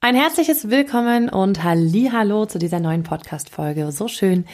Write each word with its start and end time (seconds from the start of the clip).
Ein 0.00 0.14
herzliches 0.14 0.68
Willkommen 0.68 1.30
und 1.30 1.64
Hallo 1.64 2.44
zu 2.44 2.58
dieser 2.58 2.80
neuen 2.80 3.02
Podcast-Folge. 3.02 3.90
So 3.92 4.08
schön, 4.08 4.44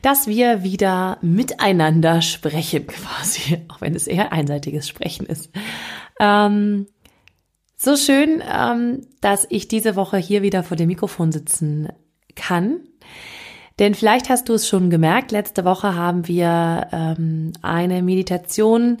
dass 0.00 0.26
wir 0.26 0.62
wieder 0.62 1.18
miteinander 1.20 2.22
sprechen, 2.22 2.86
quasi, 2.88 3.58
auch 3.68 3.82
wenn 3.82 3.94
es 3.94 4.06
eher 4.06 4.32
einseitiges 4.32 4.88
Sprechen 4.88 5.26
ist. 5.26 5.50
Ähm, 6.18 6.86
so 7.76 7.96
schön, 7.96 8.42
ähm, 8.50 9.06
dass 9.20 9.46
ich 9.50 9.68
diese 9.68 9.94
Woche 9.94 10.16
hier 10.16 10.40
wieder 10.40 10.62
vor 10.62 10.76
dem 10.76 10.88
Mikrofon 10.88 11.32
sitzen 11.32 11.88
kann. 12.34 12.80
Denn 13.78 13.94
vielleicht 13.94 14.30
hast 14.30 14.48
du 14.48 14.54
es 14.54 14.66
schon 14.66 14.88
gemerkt, 14.88 15.32
letzte 15.32 15.66
Woche 15.66 15.94
haben 15.94 16.26
wir 16.26 16.88
ähm, 16.92 17.52
eine 17.60 18.02
Meditation 18.02 18.96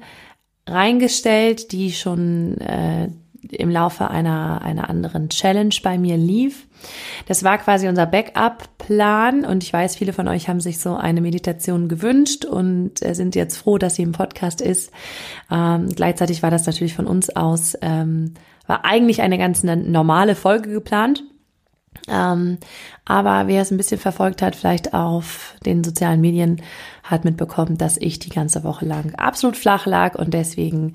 reingestellt, 0.68 1.72
die 1.72 1.92
schon 1.92 2.58
äh, 2.58 3.08
im 3.52 3.70
Laufe 3.70 4.10
einer, 4.10 4.62
einer 4.62 4.88
anderen 4.88 5.28
Challenge 5.28 5.74
bei 5.82 5.98
mir 5.98 6.16
lief. 6.16 6.66
Das 7.26 7.44
war 7.44 7.58
quasi 7.58 7.88
unser 7.88 8.06
Backup-Plan 8.06 9.44
und 9.44 9.64
ich 9.64 9.72
weiß, 9.72 9.96
viele 9.96 10.12
von 10.12 10.28
euch 10.28 10.48
haben 10.48 10.60
sich 10.60 10.78
so 10.78 10.94
eine 10.94 11.20
Meditation 11.20 11.88
gewünscht 11.88 12.44
und 12.44 13.02
äh, 13.02 13.14
sind 13.14 13.34
jetzt 13.34 13.56
froh, 13.56 13.78
dass 13.78 13.96
sie 13.96 14.02
im 14.02 14.12
Podcast 14.12 14.60
ist. 14.60 14.92
Ähm, 15.50 15.88
gleichzeitig 15.94 16.42
war 16.42 16.50
das 16.50 16.66
natürlich 16.66 16.94
von 16.94 17.06
uns 17.06 17.34
aus, 17.34 17.76
ähm, 17.82 18.34
war 18.66 18.84
eigentlich 18.84 19.22
eine 19.22 19.38
ganz 19.38 19.64
normale 19.64 20.34
Folge 20.34 20.70
geplant. 20.70 21.24
Ähm, 22.08 22.58
aber 23.04 23.46
wer 23.46 23.62
es 23.62 23.70
ein 23.70 23.76
bisschen 23.76 23.98
verfolgt 23.98 24.42
hat, 24.42 24.54
vielleicht 24.54 24.94
auf 24.94 25.54
den 25.64 25.82
sozialen 25.82 26.20
Medien, 26.20 26.62
hat 27.02 27.24
mitbekommen, 27.24 27.78
dass 27.78 27.96
ich 27.96 28.18
die 28.18 28.28
ganze 28.28 28.64
Woche 28.64 28.84
lang 28.84 29.14
absolut 29.14 29.56
flach 29.56 29.86
lag 29.86 30.14
und 30.14 30.34
deswegen 30.34 30.94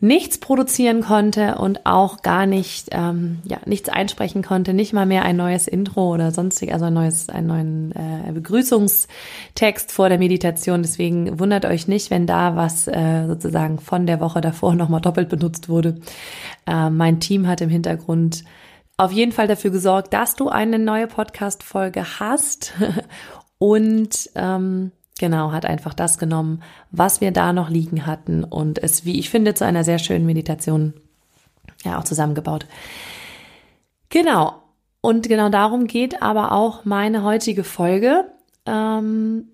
nichts 0.00 0.36
produzieren 0.36 1.00
konnte 1.00 1.54
und 1.54 1.86
auch 1.86 2.20
gar 2.20 2.44
nicht, 2.44 2.88
ähm, 2.90 3.38
ja, 3.44 3.58
nichts 3.64 3.88
einsprechen 3.88 4.42
konnte, 4.42 4.74
nicht 4.74 4.92
mal 4.92 5.06
mehr 5.06 5.24
ein 5.24 5.36
neues 5.36 5.66
Intro 5.66 6.12
oder 6.12 6.30
sonstig, 6.30 6.74
also 6.74 6.86
ein 6.86 6.92
neues, 6.94 7.30
einen 7.30 7.46
neuen 7.46 7.92
äh, 7.92 8.32
Begrüßungstext 8.32 9.92
vor 9.92 10.10
der 10.10 10.18
Meditation. 10.18 10.82
Deswegen 10.82 11.38
wundert 11.38 11.64
euch 11.64 11.88
nicht, 11.88 12.10
wenn 12.10 12.26
da 12.26 12.54
was 12.54 12.86
äh, 12.86 13.26
sozusagen 13.26 13.78
von 13.78 14.06
der 14.06 14.20
Woche 14.20 14.42
davor 14.42 14.74
nochmal 14.74 15.00
doppelt 15.00 15.30
benutzt 15.30 15.70
wurde. 15.70 15.96
Äh, 16.66 16.90
mein 16.90 17.20
Team 17.20 17.46
hat 17.46 17.62
im 17.62 17.70
Hintergrund 17.70 18.44
auf 18.96 19.12
jeden 19.12 19.32
Fall 19.32 19.48
dafür 19.48 19.70
gesorgt, 19.70 20.12
dass 20.12 20.36
du 20.36 20.48
eine 20.48 20.78
neue 20.78 21.06
Podcast-Folge 21.06 22.20
hast 22.20 22.74
und 23.58 24.30
ähm, 24.34 24.92
Genau, 25.20 25.52
hat 25.52 25.64
einfach 25.64 25.94
das 25.94 26.18
genommen, 26.18 26.62
was 26.90 27.20
wir 27.20 27.30
da 27.30 27.52
noch 27.52 27.70
liegen 27.70 28.04
hatten 28.04 28.42
und 28.42 28.82
es, 28.82 29.04
wie 29.04 29.18
ich 29.18 29.30
finde, 29.30 29.54
zu 29.54 29.64
einer 29.64 29.84
sehr 29.84 30.00
schönen 30.00 30.26
Meditation 30.26 30.92
ja 31.84 31.98
auch 31.98 32.04
zusammengebaut. 32.04 32.66
Genau. 34.08 34.62
Und 35.00 35.28
genau 35.28 35.50
darum 35.50 35.86
geht 35.86 36.22
aber 36.22 36.52
auch 36.52 36.84
meine 36.84 37.22
heutige 37.22 37.62
Folge, 37.62 38.24
ähm, 38.66 39.48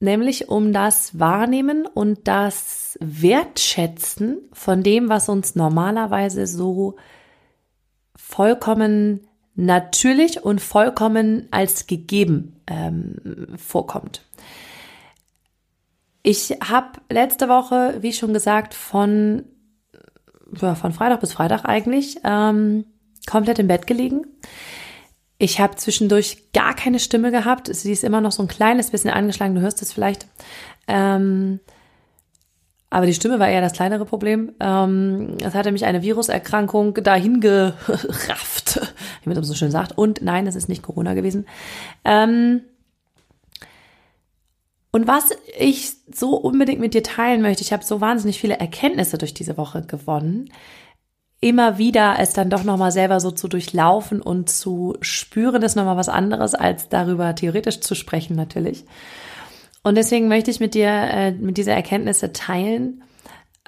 nämlich 0.00 0.48
um 0.48 0.72
das 0.72 1.18
Wahrnehmen 1.20 1.86
und 1.86 2.26
das 2.26 2.98
Wertschätzen 3.00 4.38
von 4.52 4.82
dem, 4.82 5.08
was 5.08 5.28
uns 5.28 5.54
normalerweise 5.54 6.46
so 6.46 6.96
vollkommen 8.30 9.26
natürlich 9.56 10.44
und 10.44 10.60
vollkommen 10.60 11.48
als 11.50 11.86
gegeben 11.86 12.60
ähm, 12.66 13.56
vorkommt. 13.56 14.24
Ich 16.22 16.50
habe 16.62 17.00
letzte 17.08 17.48
Woche, 17.48 17.98
wie 18.00 18.12
schon 18.12 18.32
gesagt, 18.32 18.74
von, 18.74 19.44
ja, 20.60 20.74
von 20.74 20.92
Freitag 20.92 21.20
bis 21.20 21.32
Freitag 21.32 21.64
eigentlich 21.64 22.18
ähm, 22.24 22.84
komplett 23.28 23.58
im 23.58 23.68
Bett 23.68 23.86
gelegen. 23.86 24.26
Ich 25.38 25.58
habe 25.58 25.76
zwischendurch 25.76 26.52
gar 26.52 26.74
keine 26.74 26.98
Stimme 26.98 27.30
gehabt. 27.30 27.74
Sie 27.74 27.92
ist 27.92 28.04
immer 28.04 28.20
noch 28.20 28.32
so 28.32 28.42
ein 28.42 28.48
kleines 28.48 28.90
bisschen 28.90 29.10
angeschlagen, 29.10 29.54
du 29.54 29.60
hörst 29.60 29.82
es 29.82 29.92
vielleicht. 29.92 30.26
Ähm, 30.86 31.60
aber 32.90 33.06
die 33.06 33.14
Stimme 33.14 33.38
war 33.38 33.48
eher 33.48 33.60
das 33.60 33.72
kleinere 33.72 34.04
Problem. 34.04 34.52
Ähm, 34.58 35.36
es 35.42 35.54
hatte 35.54 35.70
mich 35.70 35.84
eine 35.84 36.02
Viruserkrankung 36.02 36.94
dahin 36.94 37.40
gerafft, 37.40 38.80
wie 39.22 39.28
man 39.30 39.42
so 39.42 39.54
schön 39.54 39.70
sagt. 39.70 39.96
Und 39.96 40.22
nein, 40.22 40.48
es 40.48 40.56
ist 40.56 40.68
nicht 40.68 40.82
Corona 40.82 41.14
gewesen. 41.14 41.46
Ähm, 42.04 42.62
und 44.90 45.06
was 45.06 45.30
ich 45.56 45.92
so 46.12 46.34
unbedingt 46.34 46.80
mit 46.80 46.94
dir 46.94 47.04
teilen 47.04 47.42
möchte, 47.42 47.62
ich 47.62 47.72
habe 47.72 47.84
so 47.84 48.00
wahnsinnig 48.00 48.40
viele 48.40 48.58
Erkenntnisse 48.58 49.18
durch 49.18 49.34
diese 49.34 49.56
Woche 49.56 49.82
gewonnen. 49.82 50.50
Immer 51.40 51.78
wieder 51.78 52.16
es 52.18 52.32
dann 52.32 52.50
doch 52.50 52.64
nochmal 52.64 52.90
selber 52.90 53.20
so 53.20 53.30
zu 53.30 53.46
durchlaufen 53.46 54.20
und 54.20 54.50
zu 54.50 54.96
spüren, 55.00 55.62
ist 55.62 55.76
nochmal 55.76 55.96
was 55.96 56.08
anderes, 56.08 56.54
als 56.54 56.88
darüber 56.88 57.36
theoretisch 57.36 57.80
zu 57.80 57.94
sprechen 57.94 58.34
natürlich. 58.34 58.84
Und 59.82 59.96
deswegen 59.96 60.28
möchte 60.28 60.50
ich 60.50 60.60
mit 60.60 60.74
dir 60.74 60.88
äh, 60.88 61.32
mit 61.32 61.56
dieser 61.56 61.74
Erkenntnisse 61.74 62.32
teilen 62.32 63.02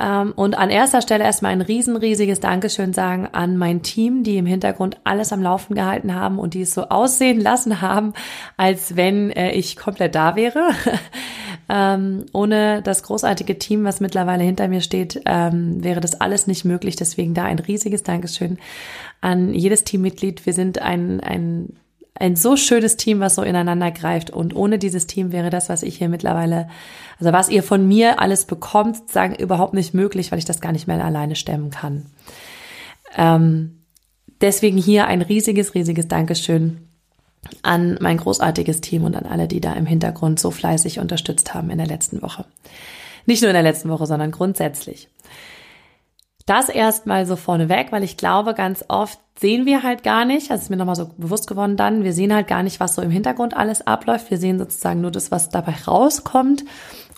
ähm, 0.00 0.32
und 0.34 0.56
an 0.56 0.70
erster 0.70 1.02
Stelle 1.02 1.24
erstmal 1.24 1.52
ein 1.52 1.60
riesen, 1.60 1.96
riesiges 1.96 2.40
Dankeschön 2.40 2.92
sagen 2.92 3.28
an 3.32 3.58
mein 3.58 3.82
Team, 3.82 4.24
die 4.24 4.38
im 4.38 4.46
Hintergrund 4.46 4.98
alles 5.04 5.32
am 5.32 5.42
Laufen 5.42 5.74
gehalten 5.74 6.14
haben 6.14 6.38
und 6.38 6.54
die 6.54 6.62
es 6.62 6.74
so 6.74 6.88
aussehen 6.88 7.40
lassen 7.40 7.82
haben, 7.82 8.14
als 8.56 8.96
wenn 8.96 9.30
äh, 9.30 9.52
ich 9.52 9.76
komplett 9.76 10.14
da 10.14 10.34
wäre. 10.34 10.70
ähm, 11.68 12.24
ohne 12.32 12.80
das 12.82 13.02
großartige 13.02 13.58
Team, 13.58 13.84
was 13.84 14.00
mittlerweile 14.00 14.44
hinter 14.44 14.66
mir 14.66 14.80
steht, 14.80 15.20
ähm, 15.26 15.84
wäre 15.84 16.00
das 16.00 16.20
alles 16.20 16.46
nicht 16.46 16.64
möglich. 16.64 16.96
Deswegen 16.96 17.34
da 17.34 17.44
ein 17.44 17.58
riesiges 17.58 18.02
Dankeschön 18.02 18.58
an 19.20 19.52
jedes 19.52 19.84
Teammitglied. 19.84 20.46
Wir 20.46 20.54
sind 20.54 20.80
ein, 20.80 21.20
ein 21.20 21.76
ein 22.14 22.36
so 22.36 22.56
schönes 22.56 22.96
Team, 22.96 23.20
was 23.20 23.34
so 23.34 23.42
ineinander 23.42 23.90
greift. 23.90 24.30
Und 24.30 24.54
ohne 24.54 24.78
dieses 24.78 25.06
Team 25.06 25.32
wäre 25.32 25.50
das, 25.50 25.68
was 25.68 25.82
ich 25.82 25.96
hier 25.98 26.08
mittlerweile, 26.08 26.68
also 27.18 27.32
was 27.32 27.48
ihr 27.48 27.62
von 27.62 27.86
mir 27.86 28.20
alles 28.20 28.44
bekommt, 28.44 29.10
sagen, 29.10 29.34
überhaupt 29.34 29.74
nicht 29.74 29.94
möglich, 29.94 30.30
weil 30.30 30.38
ich 30.38 30.44
das 30.44 30.60
gar 30.60 30.72
nicht 30.72 30.86
mehr 30.86 31.02
alleine 31.04 31.36
stemmen 31.36 31.70
kann. 31.70 32.06
Ähm, 33.16 33.82
deswegen 34.40 34.76
hier 34.76 35.06
ein 35.06 35.22
riesiges, 35.22 35.74
riesiges 35.74 36.08
Dankeschön 36.08 36.88
an 37.62 37.98
mein 38.00 38.18
großartiges 38.18 38.80
Team 38.80 39.04
und 39.04 39.16
an 39.16 39.26
alle, 39.26 39.48
die 39.48 39.60
da 39.60 39.72
im 39.72 39.86
Hintergrund 39.86 40.38
so 40.38 40.50
fleißig 40.50 41.00
unterstützt 41.00 41.54
haben 41.54 41.70
in 41.70 41.78
der 41.78 41.86
letzten 41.86 42.22
Woche. 42.22 42.44
Nicht 43.26 43.42
nur 43.42 43.50
in 43.50 43.54
der 43.54 43.62
letzten 43.62 43.88
Woche, 43.88 44.06
sondern 44.06 44.30
grundsätzlich. 44.30 45.08
Das 46.46 46.68
erstmal 46.68 47.26
so 47.26 47.36
vorneweg, 47.36 47.92
weil 47.92 48.02
ich 48.02 48.16
glaube, 48.16 48.54
ganz 48.54 48.84
oft 48.88 49.18
sehen 49.38 49.66
wir 49.66 49.82
halt 49.82 50.02
gar 50.02 50.24
nicht, 50.24 50.50
also 50.50 50.62
ist 50.62 50.70
mir 50.70 50.76
nochmal 50.76 50.96
so 50.96 51.10
bewusst 51.16 51.46
geworden 51.46 51.76
dann, 51.76 52.04
wir 52.04 52.12
sehen 52.12 52.34
halt 52.34 52.48
gar 52.48 52.62
nicht, 52.62 52.80
was 52.80 52.94
so 52.94 53.02
im 53.02 53.10
Hintergrund 53.10 53.56
alles 53.56 53.86
abläuft. 53.86 54.30
Wir 54.30 54.38
sehen 54.38 54.58
sozusagen 54.58 55.00
nur 55.00 55.10
das, 55.10 55.30
was 55.30 55.48
dabei 55.50 55.74
rauskommt 55.86 56.64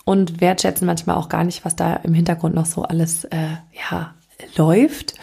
und 0.05 0.41
wertschätzen 0.41 0.85
manchmal 0.85 1.15
auch 1.15 1.29
gar 1.29 1.43
nicht, 1.43 1.65
was 1.65 1.75
da 1.75 1.95
im 1.97 2.13
Hintergrund 2.13 2.55
noch 2.55 2.65
so 2.65 2.83
alles, 2.83 3.25
äh, 3.25 3.57
ja, 3.89 4.13
läuft. 4.55 5.15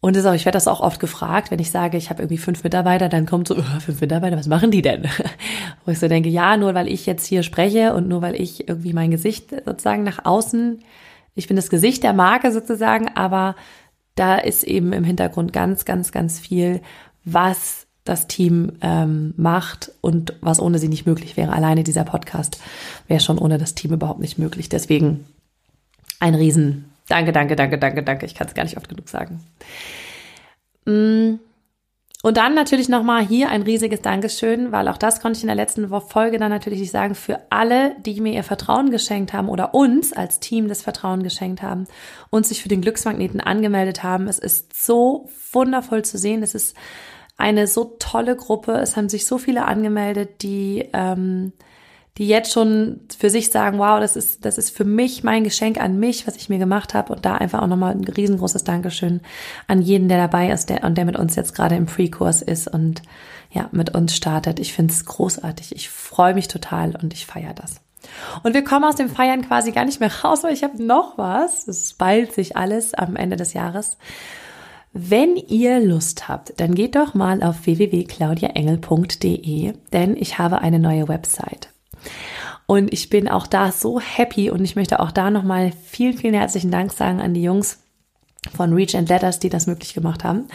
Und 0.00 0.16
das 0.16 0.26
auch, 0.26 0.34
ich 0.34 0.44
werde 0.44 0.56
das 0.56 0.66
auch 0.66 0.80
oft 0.80 0.98
gefragt, 0.98 1.52
wenn 1.52 1.60
ich 1.60 1.70
sage, 1.70 1.96
ich 1.96 2.10
habe 2.10 2.22
irgendwie 2.22 2.38
fünf 2.38 2.64
Mitarbeiter, 2.64 3.08
dann 3.08 3.24
kommt 3.24 3.46
so, 3.46 3.56
oh, 3.56 3.80
fünf 3.80 4.00
Mitarbeiter, 4.00 4.36
was 4.36 4.48
machen 4.48 4.72
die 4.72 4.82
denn? 4.82 5.04
Wo 5.84 5.92
ich 5.92 6.00
so 6.00 6.08
denke, 6.08 6.28
ja, 6.28 6.56
nur 6.56 6.74
weil 6.74 6.88
ich 6.88 7.06
jetzt 7.06 7.24
hier 7.24 7.44
spreche 7.44 7.94
und 7.94 8.08
nur 8.08 8.20
weil 8.20 8.34
ich 8.34 8.68
irgendwie 8.68 8.94
mein 8.94 9.12
Gesicht 9.12 9.50
sozusagen 9.64 10.02
nach 10.02 10.24
außen 10.24 10.82
ich 11.34 11.46
bin 11.46 11.56
das 11.56 11.70
Gesicht 11.70 12.02
der 12.02 12.12
Marke 12.12 12.52
sozusagen, 12.52 13.08
aber 13.14 13.56
da 14.14 14.36
ist 14.36 14.64
eben 14.64 14.92
im 14.92 15.04
Hintergrund 15.04 15.52
ganz, 15.52 15.84
ganz, 15.84 16.12
ganz 16.12 16.38
viel, 16.38 16.80
was 17.24 17.86
das 18.04 18.26
Team 18.26 18.72
ähm, 18.80 19.32
macht 19.36 19.92
und 20.00 20.34
was 20.40 20.60
ohne 20.60 20.78
sie 20.78 20.88
nicht 20.88 21.06
möglich 21.06 21.36
wäre. 21.36 21.52
Alleine 21.52 21.84
dieser 21.84 22.04
Podcast 22.04 22.60
wäre 23.06 23.20
schon 23.20 23.38
ohne 23.38 23.58
das 23.58 23.74
Team 23.74 23.92
überhaupt 23.92 24.20
nicht 24.20 24.38
möglich. 24.38 24.68
Deswegen 24.68 25.24
ein 26.18 26.34
Riesen. 26.34 26.92
Danke, 27.08 27.32
danke, 27.32 27.56
danke, 27.56 27.78
danke, 27.78 28.02
danke. 28.02 28.26
Ich 28.26 28.34
kann 28.34 28.48
es 28.48 28.54
gar 28.54 28.64
nicht 28.64 28.76
oft 28.76 28.88
genug 28.88 29.08
sagen. 29.08 29.40
Mm. 30.84 31.38
Und 32.22 32.36
dann 32.36 32.54
natürlich 32.54 32.88
nochmal 32.88 33.26
hier 33.26 33.50
ein 33.50 33.62
riesiges 33.62 34.00
Dankeschön, 34.00 34.70
weil 34.70 34.86
auch 34.86 34.96
das 34.96 35.20
konnte 35.20 35.38
ich 35.38 35.42
in 35.42 35.48
der 35.48 35.56
letzten 35.56 35.88
Folge 36.02 36.38
dann 36.38 36.50
natürlich 36.50 36.78
nicht 36.78 36.92
sagen, 36.92 37.16
für 37.16 37.40
alle, 37.50 37.96
die 38.06 38.20
mir 38.20 38.32
ihr 38.32 38.44
Vertrauen 38.44 38.90
geschenkt 38.92 39.32
haben 39.32 39.48
oder 39.48 39.74
uns 39.74 40.12
als 40.12 40.38
Team 40.38 40.68
das 40.68 40.82
Vertrauen 40.82 41.24
geschenkt 41.24 41.62
haben 41.62 41.88
und 42.30 42.46
sich 42.46 42.62
für 42.62 42.68
den 42.68 42.80
Glücksmagneten 42.80 43.40
angemeldet 43.40 44.04
haben. 44.04 44.28
Es 44.28 44.38
ist 44.38 44.72
so 44.72 45.28
wundervoll 45.50 46.04
zu 46.04 46.16
sehen. 46.16 46.44
Es 46.44 46.54
ist 46.54 46.76
eine 47.36 47.66
so 47.66 47.96
tolle 47.98 48.36
Gruppe. 48.36 48.74
Es 48.74 48.96
haben 48.96 49.08
sich 49.08 49.26
so 49.26 49.36
viele 49.36 49.64
angemeldet, 49.64 50.42
die, 50.42 50.88
ähm, 50.92 51.52
die 52.18 52.28
jetzt 52.28 52.52
schon 52.52 53.00
für 53.16 53.30
sich 53.30 53.50
sagen, 53.50 53.78
wow, 53.78 53.98
das 53.98 54.16
ist, 54.16 54.44
das 54.44 54.58
ist 54.58 54.76
für 54.76 54.84
mich 54.84 55.24
mein 55.24 55.44
Geschenk 55.44 55.80
an 55.80 55.98
mich, 55.98 56.26
was 56.26 56.36
ich 56.36 56.50
mir 56.50 56.58
gemacht 56.58 56.92
habe. 56.92 57.14
Und 57.14 57.24
da 57.24 57.36
einfach 57.36 57.62
auch 57.62 57.66
nochmal 57.66 57.94
ein 57.94 58.04
riesengroßes 58.04 58.64
Dankeschön 58.64 59.22
an 59.66 59.80
jeden, 59.80 60.08
der 60.08 60.18
dabei 60.18 60.50
ist 60.50 60.68
der, 60.68 60.84
und 60.84 60.98
der 60.98 61.06
mit 61.06 61.16
uns 61.16 61.36
jetzt 61.36 61.54
gerade 61.54 61.74
im 61.74 61.86
Pre-Kurs 61.86 62.42
ist 62.42 62.68
und 62.68 63.00
ja, 63.50 63.70
mit 63.72 63.94
uns 63.94 64.14
startet. 64.14 64.60
Ich 64.60 64.74
finde 64.74 64.92
es 64.92 65.06
großartig. 65.06 65.74
Ich 65.74 65.88
freue 65.88 66.34
mich 66.34 66.48
total 66.48 66.94
und 67.00 67.14
ich 67.14 67.24
feiere 67.24 67.54
das. 67.54 67.76
Und 68.42 68.54
wir 68.54 68.64
kommen 68.64 68.84
aus 68.84 68.96
dem 68.96 69.08
Feiern 69.08 69.46
quasi 69.46 69.72
gar 69.72 69.86
nicht 69.86 70.00
mehr 70.00 70.12
raus, 70.22 70.42
weil 70.42 70.52
ich 70.52 70.64
habe 70.64 70.82
noch 70.82 71.16
was. 71.16 71.66
Es 71.68 71.94
ballt 71.94 72.32
sich 72.32 72.56
alles 72.56 72.92
am 72.94 73.14
Ende 73.16 73.36
des 73.36 73.54
Jahres. 73.54 73.96
Wenn 74.92 75.36
ihr 75.36 75.80
Lust 75.80 76.28
habt, 76.28 76.60
dann 76.60 76.74
geht 76.74 76.96
doch 76.96 77.14
mal 77.14 77.42
auf 77.42 77.64
www.claudiaengel.de, 77.64 79.72
denn 79.92 80.16
ich 80.16 80.38
habe 80.38 80.58
eine 80.58 80.78
neue 80.78 81.08
Website. 81.08 81.71
Und 82.66 82.92
ich 82.92 83.10
bin 83.10 83.28
auch 83.28 83.46
da 83.46 83.72
so 83.72 84.00
happy 84.00 84.50
und 84.50 84.64
ich 84.64 84.76
möchte 84.76 85.00
auch 85.00 85.10
da 85.10 85.30
nochmal 85.30 85.72
vielen, 85.84 86.16
vielen 86.16 86.34
herzlichen 86.34 86.70
Dank 86.70 86.92
sagen 86.92 87.20
an 87.20 87.34
die 87.34 87.42
Jungs 87.42 87.80
von 88.56 88.72
Reach 88.72 88.96
and 88.96 89.08
Letters, 89.08 89.38
die 89.38 89.48
das 89.48 89.66
möglich 89.66 89.94
gemacht 89.94 90.24
haben 90.24 90.48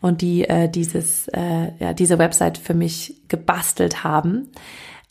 und 0.00 0.20
die 0.20 0.48
äh, 0.48 0.68
dieses, 0.68 1.28
äh, 1.28 1.72
ja, 1.78 1.92
diese 1.92 2.18
Website 2.18 2.58
für 2.58 2.74
mich 2.74 3.16
gebastelt 3.28 4.04
haben. 4.04 4.48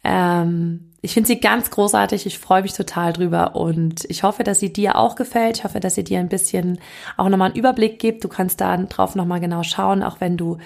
Ähm, 0.03 0.89
ich 1.01 1.13
finde 1.13 1.27
sie 1.27 1.39
ganz 1.39 1.71
großartig. 1.71 2.25
Ich 2.25 2.39
freue 2.39 2.61
mich 2.61 2.73
total 2.73 3.13
drüber 3.13 3.55
und 3.55 4.03
ich 4.09 4.23
hoffe, 4.23 4.43
dass 4.43 4.59
sie 4.59 4.73
dir 4.73 4.97
auch 4.97 5.15
gefällt. 5.15 5.57
Ich 5.57 5.63
hoffe, 5.63 5.79
dass 5.79 5.95
sie 5.95 6.03
dir 6.03 6.19
ein 6.19 6.27
bisschen 6.27 6.79
auch 7.15 7.29
nochmal 7.29 7.49
einen 7.49 7.59
Überblick 7.59 7.99
gibt. 7.99 8.23
Du 8.23 8.27
kannst 8.27 8.59
da 8.59 8.75
drauf 8.75 9.15
nochmal 9.15 9.39
genau 9.39 9.63
schauen, 9.63 10.03
auch 10.03 10.19
wenn 10.19 10.35
du 10.35 10.57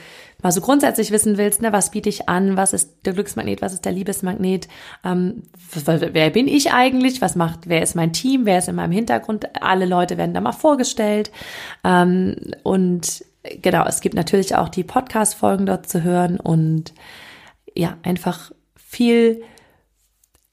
mal 0.42 0.52
so 0.52 0.60
grundsätzlich 0.60 1.12
wissen 1.12 1.38
willst, 1.38 1.62
ne, 1.62 1.72
was 1.72 1.92
biete 1.92 2.10
ich 2.10 2.28
an, 2.28 2.58
was 2.58 2.74
ist 2.74 3.06
der 3.06 3.14
Glücksmagnet, 3.14 3.62
was 3.62 3.74
ist 3.74 3.86
der 3.86 3.94
Liebesmagnet, 3.94 4.68
ähm, 5.06 5.44
wer 5.86 6.30
bin 6.32 6.50
ich 6.50 6.74
eigentlich, 6.74 7.22
was 7.22 7.36
macht, 7.36 7.70
wer 7.70 7.82
ist 7.82 7.96
mein 7.96 8.12
Team, 8.12 8.46
wer 8.46 8.58
ist 8.58 8.68
in 8.68 8.76
meinem 8.76 8.92
Hintergrund. 8.92 9.48
Alle 9.62 9.86
Leute 9.86 10.18
werden 10.18 10.34
da 10.34 10.42
mal 10.42 10.52
vorgestellt 10.52 11.32
ähm, 11.86 12.36
und 12.64 13.24
genau, 13.62 13.86
es 13.86 14.02
gibt 14.02 14.16
natürlich 14.16 14.56
auch 14.56 14.68
die 14.68 14.84
Podcast-Folgen 14.84 15.66
dort 15.66 15.88
zu 15.88 16.04
hören 16.04 16.40
und 16.40 16.94
ja, 17.74 17.98
einfach 18.04 18.52
viel 18.94 19.44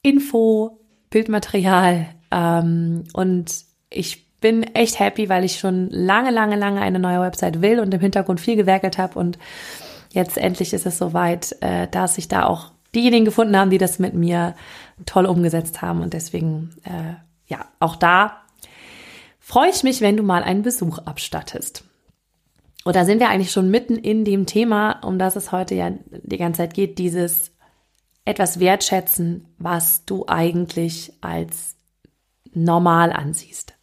Info, 0.03 0.81
Bildmaterial 1.11 2.07
ähm, 2.31 3.05
und 3.13 3.65
ich 3.91 4.31
bin 4.41 4.63
echt 4.75 4.99
happy, 4.99 5.29
weil 5.29 5.45
ich 5.45 5.59
schon 5.59 5.91
lange, 5.91 6.31
lange, 6.31 6.57
lange 6.57 6.81
eine 6.81 6.99
neue 6.99 7.21
Website 7.21 7.61
will 7.61 7.81
und 7.81 7.93
im 7.93 8.01
Hintergrund 8.01 8.41
viel 8.41 8.57
gewerkelt 8.57 8.97
habe 8.97 9.19
und 9.19 9.39
jetzt 10.13 10.39
endlich 10.39 10.73
ist 10.73 10.87
es 10.87 10.99
soweit, 10.99 11.57
äh, 11.61 11.89
dass 11.89 12.15
sich 12.15 12.29
da 12.29 12.47
auch 12.47 12.73
diejenigen 12.95 13.25
gefunden 13.25 13.57
haben, 13.57 13.71
die 13.71 13.79
das 13.79 13.99
mit 13.99 14.15
mir 14.15 14.55
toll 15.07 15.27
umgesetzt 15.27 15.83
haben 15.83 16.01
und 16.01 16.15
deswegen 16.15 16.71
äh, 16.85 17.15
ja 17.47 17.67
auch 17.79 17.97
da 17.97 18.41
freue 19.39 19.71
ich 19.71 19.83
mich, 19.83 20.01
wenn 20.01 20.17
du 20.17 20.23
mal 20.23 20.45
einen 20.45 20.63
Besuch 20.63 20.99
abstattest. 20.99 21.85
Und 22.85 22.97
da 22.97 23.05
sind 23.05 23.19
wir 23.19 23.29
eigentlich 23.29 23.51
schon 23.51 23.71
mitten 23.71 23.97
in 23.97 24.25
dem 24.25 24.47
Thema, 24.47 25.01
um 25.05 25.19
das 25.19 25.37
es 25.37 25.53
heute 25.53 25.75
ja 25.75 25.91
die 26.11 26.39
ganze 26.39 26.59
Zeit 26.59 26.73
geht, 26.73 26.99
dieses 26.99 27.51
etwas 28.25 28.61
wertschätzen, 28.61 29.47
was 29.59 30.05
du 30.05 30.27
eigentlich 30.27 31.13
als 31.21 31.77
normal 32.53 33.13
ansiehst. 33.13 33.75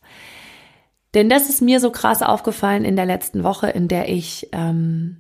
Denn 1.14 1.30
das 1.30 1.50
ist 1.50 1.62
mir 1.62 1.80
so 1.80 1.92
krass 1.92 2.22
aufgefallen 2.22 2.86
in 2.86 2.96
der 2.96 3.06
letzten 3.06 3.44
Woche, 3.44 3.70
in 3.70 3.88
der 3.88 4.10
ich 4.10 4.50
ähm, 4.52 5.18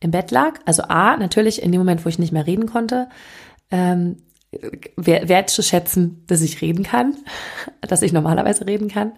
im 0.00 0.10
Bett 0.10 0.30
lag. 0.30 0.58
Also 0.64 0.84
A, 0.84 1.16
natürlich 1.16 1.62
in 1.62 1.72
dem 1.72 1.80
Moment, 1.80 2.04
wo 2.04 2.08
ich 2.08 2.18
nicht 2.18 2.32
mehr 2.32 2.46
reden 2.46 2.66
konnte, 2.66 3.08
ähm, 3.70 4.22
wertzuschätzen, 4.96 6.24
dass 6.26 6.40
ich 6.42 6.60
reden 6.62 6.82
kann, 6.82 7.16
dass 7.82 8.02
ich 8.02 8.12
normalerweise 8.12 8.66
reden 8.66 8.88
kann. 8.88 9.12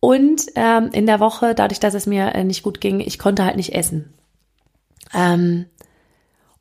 Und 0.00 0.42
ähm, 0.54 0.90
in 0.92 1.06
der 1.06 1.20
Woche, 1.20 1.54
dadurch, 1.54 1.80
dass 1.80 1.94
es 1.94 2.06
mir 2.06 2.34
äh, 2.34 2.44
nicht 2.44 2.62
gut 2.62 2.80
ging, 2.80 3.00
ich 3.00 3.18
konnte 3.18 3.44
halt 3.44 3.56
nicht 3.56 3.74
essen. 3.74 4.14
Ähm, 5.12 5.66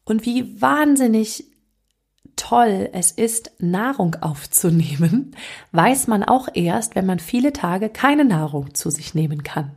und 0.05 0.25
wie 0.25 0.61
wahnsinnig 0.61 1.45
toll 2.35 2.89
es 2.93 3.11
ist, 3.11 3.51
Nahrung 3.59 4.15
aufzunehmen, 4.21 5.35
weiß 5.71 6.07
man 6.07 6.23
auch 6.23 6.47
erst, 6.53 6.95
wenn 6.95 7.05
man 7.05 7.19
viele 7.19 7.53
Tage 7.53 7.89
keine 7.89 8.25
Nahrung 8.25 8.73
zu 8.73 8.89
sich 8.89 9.13
nehmen 9.15 9.43
kann. 9.43 9.71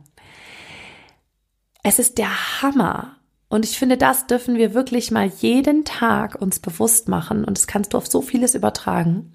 Es 1.83 1.99
ist 1.99 2.17
der 2.17 2.61
Hammer. 2.61 3.15
Und 3.47 3.65
ich 3.65 3.79
finde, 3.79 3.97
das 3.97 4.27
dürfen 4.27 4.57
wir 4.57 4.75
wirklich 4.75 5.09
mal 5.09 5.25
jeden 5.25 5.83
Tag 5.83 6.39
uns 6.39 6.59
bewusst 6.59 7.07
machen. 7.07 7.43
Und 7.43 7.57
das 7.57 7.65
kannst 7.65 7.93
du 7.93 7.97
auf 7.97 8.05
so 8.05 8.21
vieles 8.21 8.53
übertragen. 8.53 9.33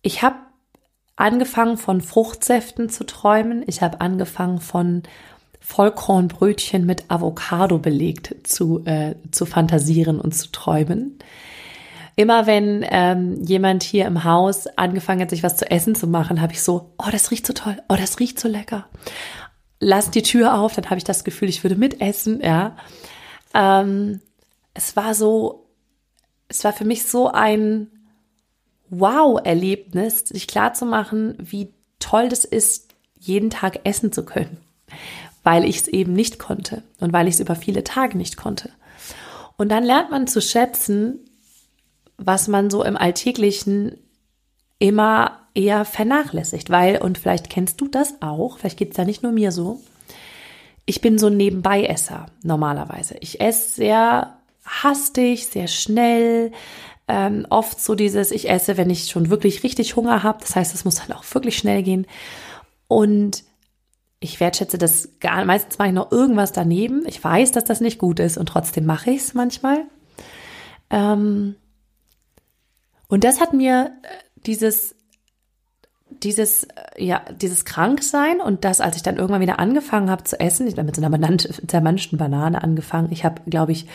Ich 0.00 0.22
habe 0.22 0.36
angefangen 1.16 1.76
von 1.76 2.00
Fruchtsäften 2.00 2.88
zu 2.88 3.04
träumen. 3.04 3.62
Ich 3.66 3.82
habe 3.82 4.00
angefangen 4.00 4.60
von 4.60 5.02
Vollkornbrötchen 5.66 6.86
mit 6.86 7.10
Avocado 7.10 7.78
belegt 7.78 8.36
zu, 8.44 8.84
äh, 8.84 9.16
zu 9.32 9.46
fantasieren 9.46 10.20
und 10.20 10.32
zu 10.32 10.52
träumen. 10.52 11.18
Immer 12.14 12.46
wenn 12.46 12.86
ähm, 12.88 13.42
jemand 13.42 13.82
hier 13.82 14.06
im 14.06 14.22
Haus 14.22 14.68
angefangen 14.68 15.22
hat, 15.22 15.30
sich 15.30 15.42
was 15.42 15.56
zu 15.56 15.68
essen 15.68 15.96
zu 15.96 16.06
machen, 16.06 16.40
habe 16.40 16.52
ich 16.52 16.62
so, 16.62 16.92
oh, 16.98 17.10
das 17.10 17.32
riecht 17.32 17.48
so 17.48 17.52
toll, 17.52 17.76
oh, 17.88 17.96
das 17.96 18.20
riecht 18.20 18.38
so 18.38 18.46
lecker. 18.46 18.86
Lass 19.80 20.12
die 20.12 20.22
Tür 20.22 20.56
auf, 20.56 20.76
dann 20.76 20.84
habe 20.84 20.98
ich 20.98 21.04
das 21.04 21.24
Gefühl, 21.24 21.48
ich 21.48 21.64
würde 21.64 21.74
mitessen, 21.74 22.40
ja. 22.40 22.76
Ähm, 23.52 24.20
es 24.72 24.94
war 24.94 25.14
so, 25.14 25.66
es 26.46 26.62
war 26.62 26.74
für 26.74 26.84
mich 26.84 27.06
so 27.06 27.28
ein 27.32 27.88
Wow-Erlebnis, 28.88 30.20
sich 30.20 30.46
klarzumachen, 30.46 31.36
wie 31.40 31.74
toll 31.98 32.28
das 32.28 32.44
ist, 32.44 32.94
jeden 33.18 33.50
Tag 33.50 33.80
essen 33.82 34.12
zu 34.12 34.24
können 34.24 34.58
weil 35.46 35.64
ich 35.64 35.76
es 35.76 35.86
eben 35.88 36.12
nicht 36.12 36.40
konnte 36.40 36.82
und 36.98 37.12
weil 37.12 37.28
ich 37.28 37.34
es 37.34 37.40
über 37.40 37.54
viele 37.54 37.84
Tage 37.84 38.18
nicht 38.18 38.36
konnte. 38.36 38.70
Und 39.56 39.68
dann 39.68 39.84
lernt 39.84 40.10
man 40.10 40.26
zu 40.26 40.42
schätzen, 40.42 41.20
was 42.18 42.48
man 42.48 42.68
so 42.68 42.82
im 42.82 42.96
Alltäglichen 42.96 43.96
immer 44.80 45.38
eher 45.54 45.84
vernachlässigt, 45.84 46.68
weil, 46.68 47.00
und 47.00 47.16
vielleicht 47.16 47.48
kennst 47.48 47.80
du 47.80 47.86
das 47.86 48.20
auch, 48.22 48.58
vielleicht 48.58 48.76
geht 48.76 48.90
es 48.90 48.96
da 48.96 49.04
nicht 49.04 49.22
nur 49.22 49.30
mir 49.30 49.52
so, 49.52 49.80
ich 50.84 51.00
bin 51.00 51.16
so 51.16 51.28
ein 51.28 51.36
Nebenbeiesser 51.36 52.26
normalerweise. 52.42 53.16
Ich 53.20 53.40
esse 53.40 53.72
sehr 53.72 54.38
hastig, 54.64 55.46
sehr 55.46 55.68
schnell, 55.68 56.50
ähm, 57.06 57.46
oft 57.50 57.80
so 57.80 57.94
dieses, 57.94 58.32
ich 58.32 58.50
esse, 58.50 58.76
wenn 58.76 58.90
ich 58.90 59.10
schon 59.10 59.30
wirklich 59.30 59.62
richtig 59.62 59.94
Hunger 59.94 60.24
habe, 60.24 60.40
das 60.40 60.56
heißt, 60.56 60.74
es 60.74 60.84
muss 60.84 60.96
dann 60.96 61.16
auch 61.16 61.24
wirklich 61.34 61.56
schnell 61.56 61.84
gehen. 61.84 62.04
Und 62.88 63.44
ich 64.20 64.40
wertschätze 64.40 64.78
das 64.78 65.10
gar 65.20 65.44
meistens 65.44 65.78
mache 65.78 65.88
ich 65.88 65.94
noch 65.94 66.10
irgendwas 66.10 66.52
daneben. 66.52 67.04
Ich 67.06 67.22
weiß, 67.22 67.52
dass 67.52 67.64
das 67.64 67.80
nicht 67.80 67.98
gut 67.98 68.18
ist 68.20 68.38
und 68.38 68.46
trotzdem 68.46 68.86
mache 68.86 69.10
ich 69.10 69.22
es 69.22 69.34
manchmal. 69.34 69.84
Ähm, 70.90 71.56
und 73.08 73.24
das 73.24 73.40
hat 73.40 73.52
mir 73.52 73.92
äh, 74.02 74.08
dieses 74.46 74.94
dieses 76.10 76.64
äh, 76.64 77.04
ja 77.04 77.22
dieses 77.30 77.64
Kranksein 77.64 78.40
und 78.40 78.64
das, 78.64 78.80
als 78.80 78.96
ich 78.96 79.02
dann 79.02 79.16
irgendwann 79.16 79.42
wieder 79.42 79.58
angefangen 79.58 80.10
habe 80.10 80.24
zu 80.24 80.40
essen, 80.40 80.66
ich 80.66 80.74
habe 80.74 80.84
mit 80.84 80.96
so 80.96 81.02
einer 81.02 81.38
zermanschten 81.66 82.18
Banane 82.18 82.62
angefangen. 82.62 83.12
Ich 83.12 83.24
habe, 83.24 83.42
glaube 83.48 83.72
ich, 83.72 83.86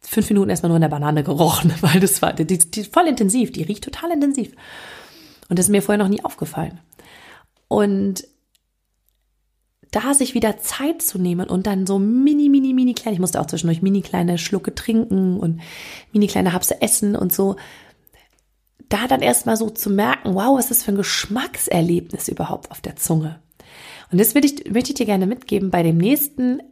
fünf 0.00 0.28
Minuten 0.28 0.50
erstmal 0.50 0.68
nur 0.68 0.76
in 0.76 0.82
der 0.82 0.88
Banane 0.88 1.22
gerochen, 1.22 1.72
weil 1.80 2.00
das 2.00 2.20
war 2.20 2.34
die, 2.34 2.46
die 2.46 2.84
voll 2.84 3.06
intensiv, 3.06 3.52
die 3.52 3.62
riecht 3.62 3.84
total 3.84 4.10
intensiv. 4.10 4.52
Und 5.48 5.58
das 5.58 5.66
ist 5.66 5.70
mir 5.70 5.82
vorher 5.82 6.02
noch 6.02 6.10
nie 6.10 6.24
aufgefallen. 6.24 6.80
Und 7.68 8.24
da 9.90 10.14
sich 10.14 10.34
wieder 10.34 10.58
Zeit 10.58 11.02
zu 11.02 11.18
nehmen 11.18 11.48
und 11.48 11.66
dann 11.66 11.86
so 11.86 11.98
mini, 11.98 12.48
mini, 12.48 12.74
mini 12.74 12.94
klein, 12.94 13.14
ich 13.14 13.20
musste 13.20 13.40
auch 13.40 13.46
zwischendurch 13.46 13.82
mini 13.82 14.02
kleine 14.02 14.38
Schlucke 14.38 14.74
trinken 14.74 15.38
und 15.38 15.60
mini 16.12 16.26
kleine 16.26 16.52
Hapse 16.52 16.82
essen 16.82 17.16
und 17.16 17.32
so, 17.32 17.56
da 18.88 19.06
dann 19.08 19.22
erstmal 19.22 19.56
so 19.56 19.70
zu 19.70 19.90
merken, 19.90 20.34
wow, 20.34 20.56
was 20.56 20.66
ist 20.66 20.70
das 20.70 20.84
für 20.84 20.92
ein 20.92 20.96
Geschmackserlebnis 20.96 22.28
überhaupt 22.28 22.70
auf 22.70 22.80
der 22.80 22.96
Zunge. 22.96 23.40
Und 24.12 24.20
das 24.20 24.34
will 24.34 24.44
ich, 24.44 24.70
möchte 24.70 24.90
ich 24.90 24.94
dir 24.94 25.06
gerne 25.06 25.26
mitgeben 25.26 25.70
bei 25.70 25.82
dem 25.82 25.98
nächsten 25.98 26.62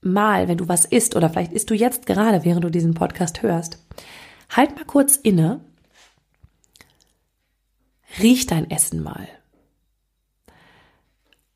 Mal, 0.00 0.46
wenn 0.46 0.58
du 0.58 0.68
was 0.68 0.84
isst 0.84 1.16
oder 1.16 1.28
vielleicht 1.28 1.52
isst 1.52 1.70
du 1.70 1.74
jetzt 1.74 2.06
gerade, 2.06 2.44
während 2.44 2.64
du 2.64 2.70
diesen 2.70 2.94
Podcast 2.94 3.42
hörst. 3.42 3.84
Halt 4.50 4.76
mal 4.76 4.84
kurz 4.84 5.16
inne. 5.16 5.60
Riech 8.20 8.46
dein 8.46 8.70
Essen 8.70 9.02
mal. 9.02 9.28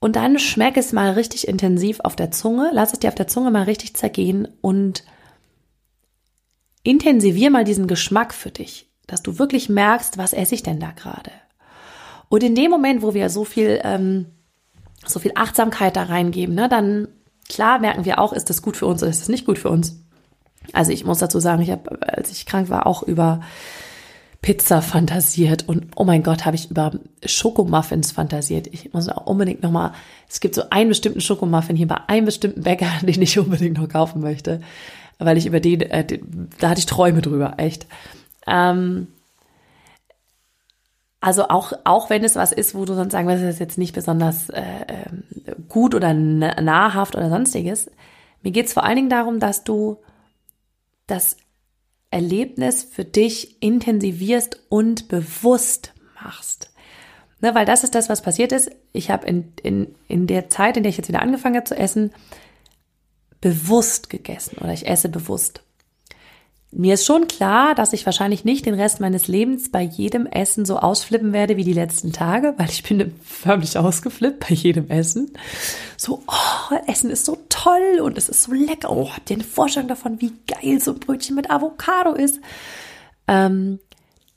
Und 0.02 0.16
dann 0.16 0.40
schmeck 0.40 0.76
es 0.76 0.92
mal 0.92 1.12
richtig 1.12 1.46
intensiv 1.46 2.00
auf 2.00 2.16
der 2.16 2.32
Zunge, 2.32 2.70
lass 2.72 2.92
es 2.92 2.98
dir 2.98 3.06
auf 3.06 3.14
der 3.14 3.28
Zunge 3.28 3.52
mal 3.52 3.62
richtig 3.62 3.94
zergehen 3.94 4.48
und 4.60 5.04
intensivier 6.82 7.52
mal 7.52 7.62
diesen 7.62 7.86
Geschmack 7.86 8.34
für 8.34 8.50
dich, 8.50 8.90
dass 9.06 9.22
du 9.22 9.38
wirklich 9.38 9.68
merkst, 9.68 10.18
was 10.18 10.32
esse 10.32 10.56
ich 10.56 10.64
denn 10.64 10.80
da 10.80 10.90
gerade. 10.90 11.30
Und 12.28 12.42
in 12.42 12.56
dem 12.56 12.68
Moment, 12.68 13.00
wo 13.02 13.14
wir 13.14 13.30
so 13.30 13.44
viel, 13.44 13.80
ähm, 13.84 14.26
so 15.06 15.20
viel 15.20 15.30
Achtsamkeit 15.36 15.94
da 15.94 16.02
reingeben, 16.02 16.56
ne, 16.56 16.68
dann 16.68 17.06
klar 17.48 17.78
merken 17.78 18.04
wir 18.04 18.18
auch, 18.18 18.32
ist 18.32 18.50
das 18.50 18.60
gut 18.60 18.76
für 18.76 18.86
uns 18.86 19.04
oder 19.04 19.10
ist 19.12 19.20
das 19.20 19.28
nicht 19.28 19.46
gut 19.46 19.60
für 19.60 19.70
uns. 19.70 20.02
Also 20.72 20.90
ich 20.90 21.04
muss 21.04 21.20
dazu 21.20 21.38
sagen, 21.38 21.62
ich 21.62 21.70
habe, 21.70 22.02
als 22.02 22.32
ich 22.32 22.44
krank 22.44 22.70
war, 22.70 22.88
auch 22.88 23.04
über 23.04 23.40
Pizza 24.42 24.82
fantasiert 24.82 25.68
und 25.68 25.86
oh 25.94 26.02
mein 26.02 26.24
Gott, 26.24 26.44
habe 26.44 26.56
ich 26.56 26.68
über 26.68 26.90
Schokomuffins 27.24 28.10
fantasiert. 28.10 28.66
Ich 28.66 28.92
muss 28.92 29.08
auch 29.08 29.26
unbedingt 29.26 29.62
nochmal, 29.62 29.92
es 30.28 30.40
gibt 30.40 30.56
so 30.56 30.64
einen 30.68 30.88
bestimmten 30.88 31.20
Schokomuffin 31.20 31.76
hier 31.76 31.86
bei 31.86 31.98
einem 32.08 32.26
bestimmten 32.26 32.62
Bäcker, 32.62 32.90
den 33.02 33.22
ich 33.22 33.38
unbedingt 33.38 33.78
noch 33.78 33.88
kaufen 33.88 34.20
möchte, 34.20 34.60
weil 35.18 35.38
ich 35.38 35.46
über 35.46 35.60
den, 35.60 35.82
äh, 35.82 36.04
den 36.04 36.50
da 36.58 36.70
hatte 36.70 36.80
ich 36.80 36.86
Träume 36.86 37.22
drüber, 37.22 37.54
echt. 37.58 37.86
Ähm, 38.48 39.06
also 41.20 41.48
auch, 41.48 41.72
auch 41.84 42.10
wenn 42.10 42.24
es 42.24 42.34
was 42.34 42.50
ist, 42.50 42.74
wo 42.74 42.84
du 42.84 42.94
sonst 42.94 43.12
sagen 43.12 43.28
würdest, 43.28 43.44
das 43.44 43.54
ist 43.54 43.60
jetzt 43.60 43.78
nicht 43.78 43.94
besonders 43.94 44.50
äh, 44.50 44.62
ähm, 44.88 45.22
gut 45.68 45.94
oder 45.94 46.12
nahrhaft 46.14 47.14
oder 47.14 47.30
sonstiges. 47.30 47.88
Mir 48.42 48.50
geht 48.50 48.66
es 48.66 48.72
vor 48.72 48.82
allen 48.82 48.96
Dingen 48.96 49.08
darum, 49.08 49.38
dass 49.38 49.62
du 49.62 49.98
das 51.06 51.36
Erlebnis 52.12 52.84
für 52.84 53.04
dich 53.04 53.62
intensivierst 53.62 54.60
und 54.68 55.08
bewusst 55.08 55.92
machst. 56.22 56.70
Ne, 57.40 57.54
weil 57.54 57.66
das 57.66 57.82
ist 57.82 57.94
das, 57.94 58.08
was 58.08 58.22
passiert 58.22 58.52
ist. 58.52 58.70
Ich 58.92 59.10
habe 59.10 59.26
in, 59.26 59.52
in, 59.62 59.94
in 60.06 60.26
der 60.26 60.48
Zeit, 60.48 60.76
in 60.76 60.84
der 60.84 60.90
ich 60.90 60.96
jetzt 60.96 61.08
wieder 61.08 61.22
angefangen 61.22 61.56
habe 61.56 61.64
zu 61.64 61.76
essen, 61.76 62.12
bewusst 63.40 64.10
gegessen 64.10 64.58
oder 64.58 64.72
ich 64.72 64.86
esse 64.86 65.08
bewusst. 65.08 65.64
Mir 66.74 66.94
ist 66.94 67.04
schon 67.04 67.28
klar, 67.28 67.74
dass 67.74 67.92
ich 67.92 68.06
wahrscheinlich 68.06 68.46
nicht 68.46 68.64
den 68.64 68.72
Rest 68.72 68.98
meines 68.98 69.28
Lebens 69.28 69.70
bei 69.70 69.82
jedem 69.82 70.24
Essen 70.24 70.64
so 70.64 70.78
ausflippen 70.78 71.34
werde 71.34 71.58
wie 71.58 71.64
die 71.64 71.74
letzten 71.74 72.12
Tage, 72.12 72.54
weil 72.56 72.70
ich 72.70 72.82
bin 72.82 73.14
förmlich 73.22 73.76
ausgeflippt 73.76 74.48
bei 74.48 74.54
jedem 74.54 74.88
Essen. 74.88 75.32
So, 75.98 76.22
oh, 76.26 76.76
Essen 76.86 77.10
ist 77.10 77.26
so 77.26 77.36
toll 77.50 78.00
und 78.00 78.16
es 78.16 78.30
ist 78.30 78.44
so 78.44 78.52
lecker. 78.52 78.90
Oh, 78.90 79.10
habt 79.10 79.28
ihr 79.28 79.36
eine 79.36 79.44
Vorstellung 79.44 79.88
davon, 79.88 80.22
wie 80.22 80.32
geil 80.46 80.80
so 80.80 80.92
ein 80.92 80.98
Brötchen 80.98 81.36
mit 81.36 81.50
Avocado 81.50 82.14
ist? 82.14 82.40
Ähm, 83.28 83.78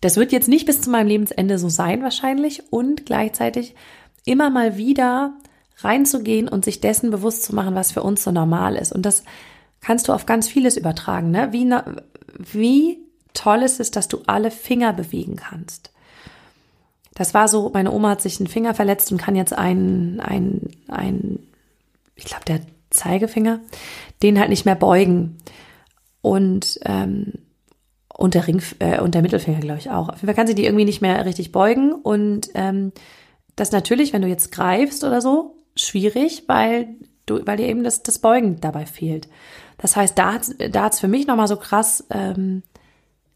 das 0.02 0.18
wird 0.18 0.34
jetzt 0.34 0.50
nicht 0.50 0.66
bis 0.66 0.82
zu 0.82 0.90
meinem 0.90 1.08
Lebensende 1.08 1.58
so 1.58 1.70
sein 1.70 2.04
wahrscheinlich 2.04 2.64
und 2.70 3.06
gleichzeitig 3.06 3.76
immer 4.26 4.50
mal 4.50 4.76
wieder 4.76 5.34
reinzugehen 5.78 6.50
und 6.50 6.66
sich 6.66 6.82
dessen 6.82 7.12
bewusst 7.12 7.44
zu 7.44 7.56
machen, 7.56 7.76
was 7.76 7.94
für 7.94 8.04
uns 8.04 8.26
so 8.26 8.32
normal 8.32 8.76
ist. 8.76 8.92
Und 8.92 9.06
das 9.06 9.24
kannst 9.80 10.10
du 10.10 10.14
auf 10.14 10.26
ganz 10.26 10.50
vieles 10.50 10.76
übertragen. 10.76 11.32
Ne? 11.32 11.54
Wie, 11.54 11.72
wie 12.38 13.00
toll 13.34 13.64
ist 13.64 13.80
es, 13.80 13.92
dass 13.92 14.08
du 14.08 14.22
alle 14.28 14.52
Finger 14.52 14.94
bewegen 14.94 15.36
kannst. 15.36 15.92
Das 17.14 17.34
war 17.34 17.48
so, 17.48 17.70
meine 17.74 17.92
Oma 17.92 18.12
hat 18.12 18.22
sich 18.22 18.40
einen 18.40 18.48
Finger 18.48 18.74
verletzt 18.74 19.12
und 19.12 19.18
kann 19.18 19.36
jetzt 19.36 19.54
einen, 19.54 20.20
einen, 20.20 20.72
einen 20.88 21.48
ich 22.16 22.26
glaube, 22.26 22.46
der 22.46 22.62
Zeigefinger, 22.90 23.60
den 24.22 24.40
halt 24.40 24.50
nicht 24.50 24.66
mehr 24.66 24.76
beugen. 24.76 25.38
Und, 26.22 26.80
ähm, 26.86 27.34
und 28.18 28.34
der 28.34 28.48
Ring 28.48 28.62
äh, 28.80 29.00
und 29.00 29.14
der 29.14 29.22
Mittelfinger, 29.22 29.60
glaube 29.60 29.80
ich, 29.80 29.92
auch. 29.92 30.10
Auf 30.10 30.16
jeden 30.16 30.28
Fall 30.28 30.36
kann 30.36 30.48
sie 30.48 30.56
die 30.56 30.66
irgendwie 30.66 30.86
nicht 30.86 31.02
mehr 31.02 31.26
richtig 31.26 31.52
beugen. 31.52 31.94
Und 31.94 32.50
ähm, 32.54 32.92
das 33.56 33.72
natürlich, 33.72 34.12
wenn 34.12 34.22
du 34.22 34.28
jetzt 34.28 34.52
greifst 34.52 35.04
oder 35.04 35.22
so, 35.22 35.56
schwierig, 35.76 36.44
weil 36.48 36.88
weil 37.28 37.58
dir 37.58 37.68
eben 37.68 37.84
das, 37.84 38.04
das 38.04 38.20
Beugen 38.20 38.60
dabei 38.62 38.86
fehlt. 38.86 39.28
Das 39.78 39.96
heißt, 39.96 40.18
da 40.18 40.40
da 40.70 40.84
hat's 40.84 41.00
für 41.00 41.08
mich 41.08 41.28
nochmal 41.28 41.48
so 41.48 41.58
krass, 41.58 42.06
ähm, 42.10 42.64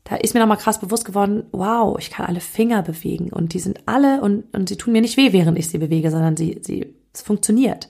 da 0.03 0.15
ist 0.15 0.33
mir 0.33 0.39
nochmal 0.39 0.57
krass 0.57 0.79
bewusst 0.79 1.05
geworden, 1.05 1.43
wow, 1.51 1.97
ich 1.99 2.09
kann 2.09 2.25
alle 2.25 2.39
Finger 2.39 2.81
bewegen 2.81 3.31
und 3.31 3.53
die 3.53 3.59
sind 3.59 3.81
alle 3.87 4.21
und, 4.21 4.43
und 4.55 4.67
sie 4.67 4.75
tun 4.77 4.93
mir 4.93 5.01
nicht 5.01 5.17
weh, 5.17 5.33
während 5.33 5.59
ich 5.59 5.69
sie 5.69 5.77
bewege, 5.77 6.09
sondern 6.09 6.35
sie, 6.35 6.61
sie, 6.63 6.95
es 7.13 7.21
funktioniert. 7.21 7.89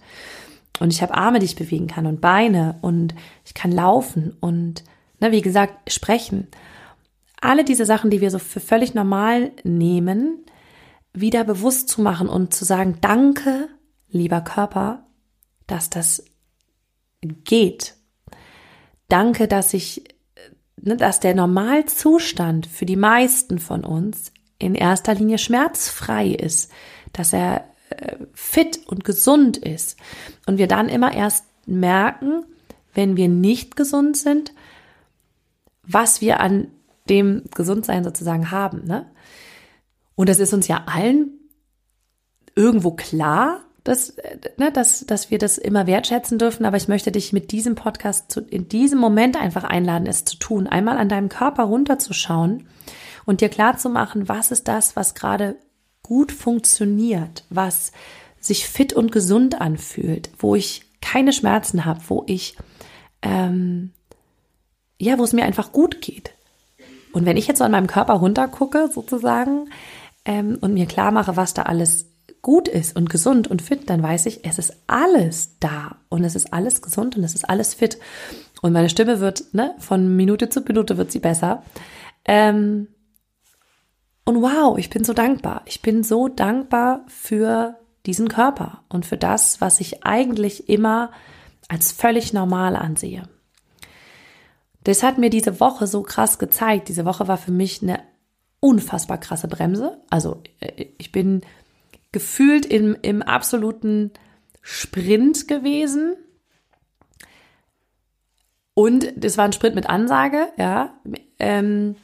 Und 0.80 0.92
ich 0.94 1.02
habe 1.02 1.14
Arme, 1.14 1.40
die 1.40 1.46
ich 1.46 1.56
bewegen 1.56 1.88
kann 1.88 2.06
und 2.06 2.22
Beine 2.22 2.78
und 2.82 3.16
ich 3.46 3.54
kann 3.54 3.72
laufen 3.72 4.36
und, 4.40 4.84
ne, 5.20 5.32
wie 5.32 5.42
gesagt, 5.42 5.92
sprechen. 5.92 6.48
Alle 7.42 7.64
diese 7.64 7.86
Sachen, 7.86 8.10
die 8.10 8.22
wir 8.22 8.32
so 8.32 8.40
für 8.40 8.60
völlig 8.60 8.94
normal 8.94 9.52
nehmen, 9.64 10.46
wieder 11.14 11.44
bewusst 11.44 11.90
zu 11.90 12.02
machen 12.02 12.28
und 12.28 12.54
zu 12.54 12.66
sagen, 12.66 12.98
danke, 13.02 13.70
lieber 14.10 14.42
Körper, 14.42 15.06
dass 15.72 15.90
das 15.90 16.26
geht 17.22 17.96
Danke, 19.10 19.48
dass 19.48 19.74
ich, 19.74 20.04
ne, 20.78 20.96
dass 20.96 21.20
der 21.20 21.36
Normalzustand 21.36 22.68
für 22.68 22.86
die 22.86 22.96
meisten 22.96 23.60
von 23.60 23.84
uns 23.84 24.32
in 24.60 24.76
erster 24.76 25.16
Linie 25.16 25.40
schmerzfrei 25.40 26.28
ist, 26.28 26.72
dass 27.12 27.34
er 27.34 27.66
äh, 27.90 28.18
fit 28.34 28.82
und 28.86 29.04
gesund 29.04 29.58
ist. 29.58 29.98
Und 30.46 30.60
wir 30.60 30.68
dann 30.68 30.90
immer 30.90 31.14
erst 31.14 31.46
merken, 31.66 32.46
wenn 32.94 33.18
wir 33.18 33.28
nicht 33.28 33.76
gesund 33.76 34.16
sind, 34.16 34.54
was 35.84 36.22
wir 36.22 36.40
an 36.40 36.68
dem 37.10 37.46
Gesundsein 37.56 38.04
sozusagen 38.04 38.52
haben. 38.52 38.86
Ne? 38.86 39.10
Und 40.14 40.30
das 40.30 40.38
ist 40.38 40.54
uns 40.54 40.68
ja 40.68 40.84
allen 40.86 41.32
irgendwo 42.56 42.92
klar, 42.92 43.62
dass, 43.90 44.14
ne, 44.58 44.72
dass, 44.72 45.06
dass 45.08 45.32
wir 45.32 45.40
das 45.40 45.58
immer 45.58 45.88
wertschätzen 45.88 46.38
dürfen. 46.38 46.64
Aber 46.66 46.78
ich 46.78 46.88
möchte 46.88 47.12
dich 47.12 47.34
mit 47.34 47.52
diesem 47.52 47.74
Podcast 47.74 48.32
zu, 48.32 48.42
in 48.42 48.70
diesem 48.70 49.00
Moment 49.00 49.36
einfach 49.36 49.64
einladen, 49.64 50.06
es 50.06 50.26
zu 50.26 50.38
tun. 50.38 50.68
Einmal 50.68 51.00
an 51.00 51.10
deinem 51.10 51.28
Körper 51.28 51.64
runterzuschauen 51.64 52.68
und 53.26 53.42
dir 53.42 53.50
klar 53.50 53.78
zu 53.78 53.90
machen, 53.90 54.30
was 54.30 54.52
ist 54.52 54.68
das, 54.68 54.96
was 54.96 55.16
gerade 55.16 55.56
gut 56.04 56.32
funktioniert, 56.32 57.46
was 57.50 57.92
sich 58.40 58.68
fit 58.68 58.94
und 58.94 59.12
gesund 59.12 59.60
anfühlt, 59.60 60.30
wo 60.38 60.54
ich 60.54 60.84
keine 61.02 61.34
Schmerzen 61.34 61.84
habe, 61.84 62.02
wo 62.10 62.24
ich, 62.28 62.58
ähm, 63.24 63.92
ja, 65.00 65.18
wo 65.18 65.24
es 65.24 65.34
mir 65.34 65.46
einfach 65.46 65.72
gut 65.72 66.00
geht. 66.00 66.32
Und 67.12 67.26
wenn 67.26 67.38
ich 67.38 67.48
jetzt 67.48 67.58
so 67.58 67.64
an 67.64 67.72
meinem 67.72 67.88
Körper 67.88 68.14
runtergucke, 68.14 68.88
sozusagen, 68.94 69.72
ähm, 70.26 70.60
und 70.62 70.76
mir 70.76 70.86
klar 70.86 71.12
mache, 71.12 71.38
was 71.38 71.56
da 71.56 71.64
alles 71.64 72.09
gut 72.42 72.68
ist 72.68 72.96
und 72.96 73.10
gesund 73.10 73.48
und 73.48 73.62
fit, 73.62 73.90
dann 73.90 74.02
weiß 74.02 74.26
ich, 74.26 74.46
es 74.46 74.60
ist 74.60 74.74
alles 74.88 75.58
da 75.60 75.98
und 76.10 76.24
es 76.24 76.36
ist 76.36 76.54
alles 76.54 76.82
gesund 76.82 77.18
und 77.18 77.24
es 77.24 77.36
ist 77.36 77.50
alles 77.50 77.74
fit. 77.74 78.00
Und 78.62 78.74
meine 78.74 78.90
Stimme 78.90 79.20
wird, 79.20 79.54
ne, 79.54 79.76
von 79.80 80.16
Minute 80.16 80.50
zu 80.50 80.62
Minute 80.62 80.98
wird 80.98 81.12
sie 81.12 81.20
besser. 81.20 81.64
Ähm, 82.26 82.88
und 84.26 84.42
wow, 84.42 84.78
ich 84.78 84.90
bin 84.90 85.04
so 85.04 85.14
dankbar. 85.14 85.64
Ich 85.66 85.82
bin 85.82 86.04
so 86.04 86.28
dankbar 86.28 87.02
für 87.08 87.80
diesen 88.06 88.28
Körper 88.28 88.84
und 88.90 89.06
für 89.06 89.18
das, 89.18 89.60
was 89.62 89.80
ich 89.82 90.04
eigentlich 90.06 90.70
immer 90.70 91.12
als 91.68 91.92
völlig 91.92 92.34
normal 92.34 92.76
ansehe. 92.76 93.24
Das 94.84 95.04
hat 95.04 95.18
mir 95.18 95.30
diese 95.30 95.60
Woche 95.60 95.88
so 95.88 96.04
krass 96.04 96.40
gezeigt. 96.40 96.90
Diese 96.90 97.06
Woche 97.06 97.28
war 97.28 97.38
für 97.38 97.52
mich 97.52 97.82
eine 97.82 98.00
unfassbar 98.60 99.18
krasse 99.18 99.48
Bremse. 99.48 100.02
Also 100.10 100.42
äh, 100.60 100.88
ich 100.98 101.12
bin 101.12 101.42
gefühlt 102.12 102.66
im, 102.66 102.98
im 103.02 103.22
absoluten 103.22 104.12
Sprint 104.62 105.48
gewesen. 105.48 106.16
Und 108.74 109.12
das 109.16 109.38
war 109.38 109.46
ein 109.46 109.54
Sprint 109.54 109.76
mit 109.76 109.90
Ansage, 109.90 110.48
ja. 110.58 110.94
Ähm, 111.38 111.96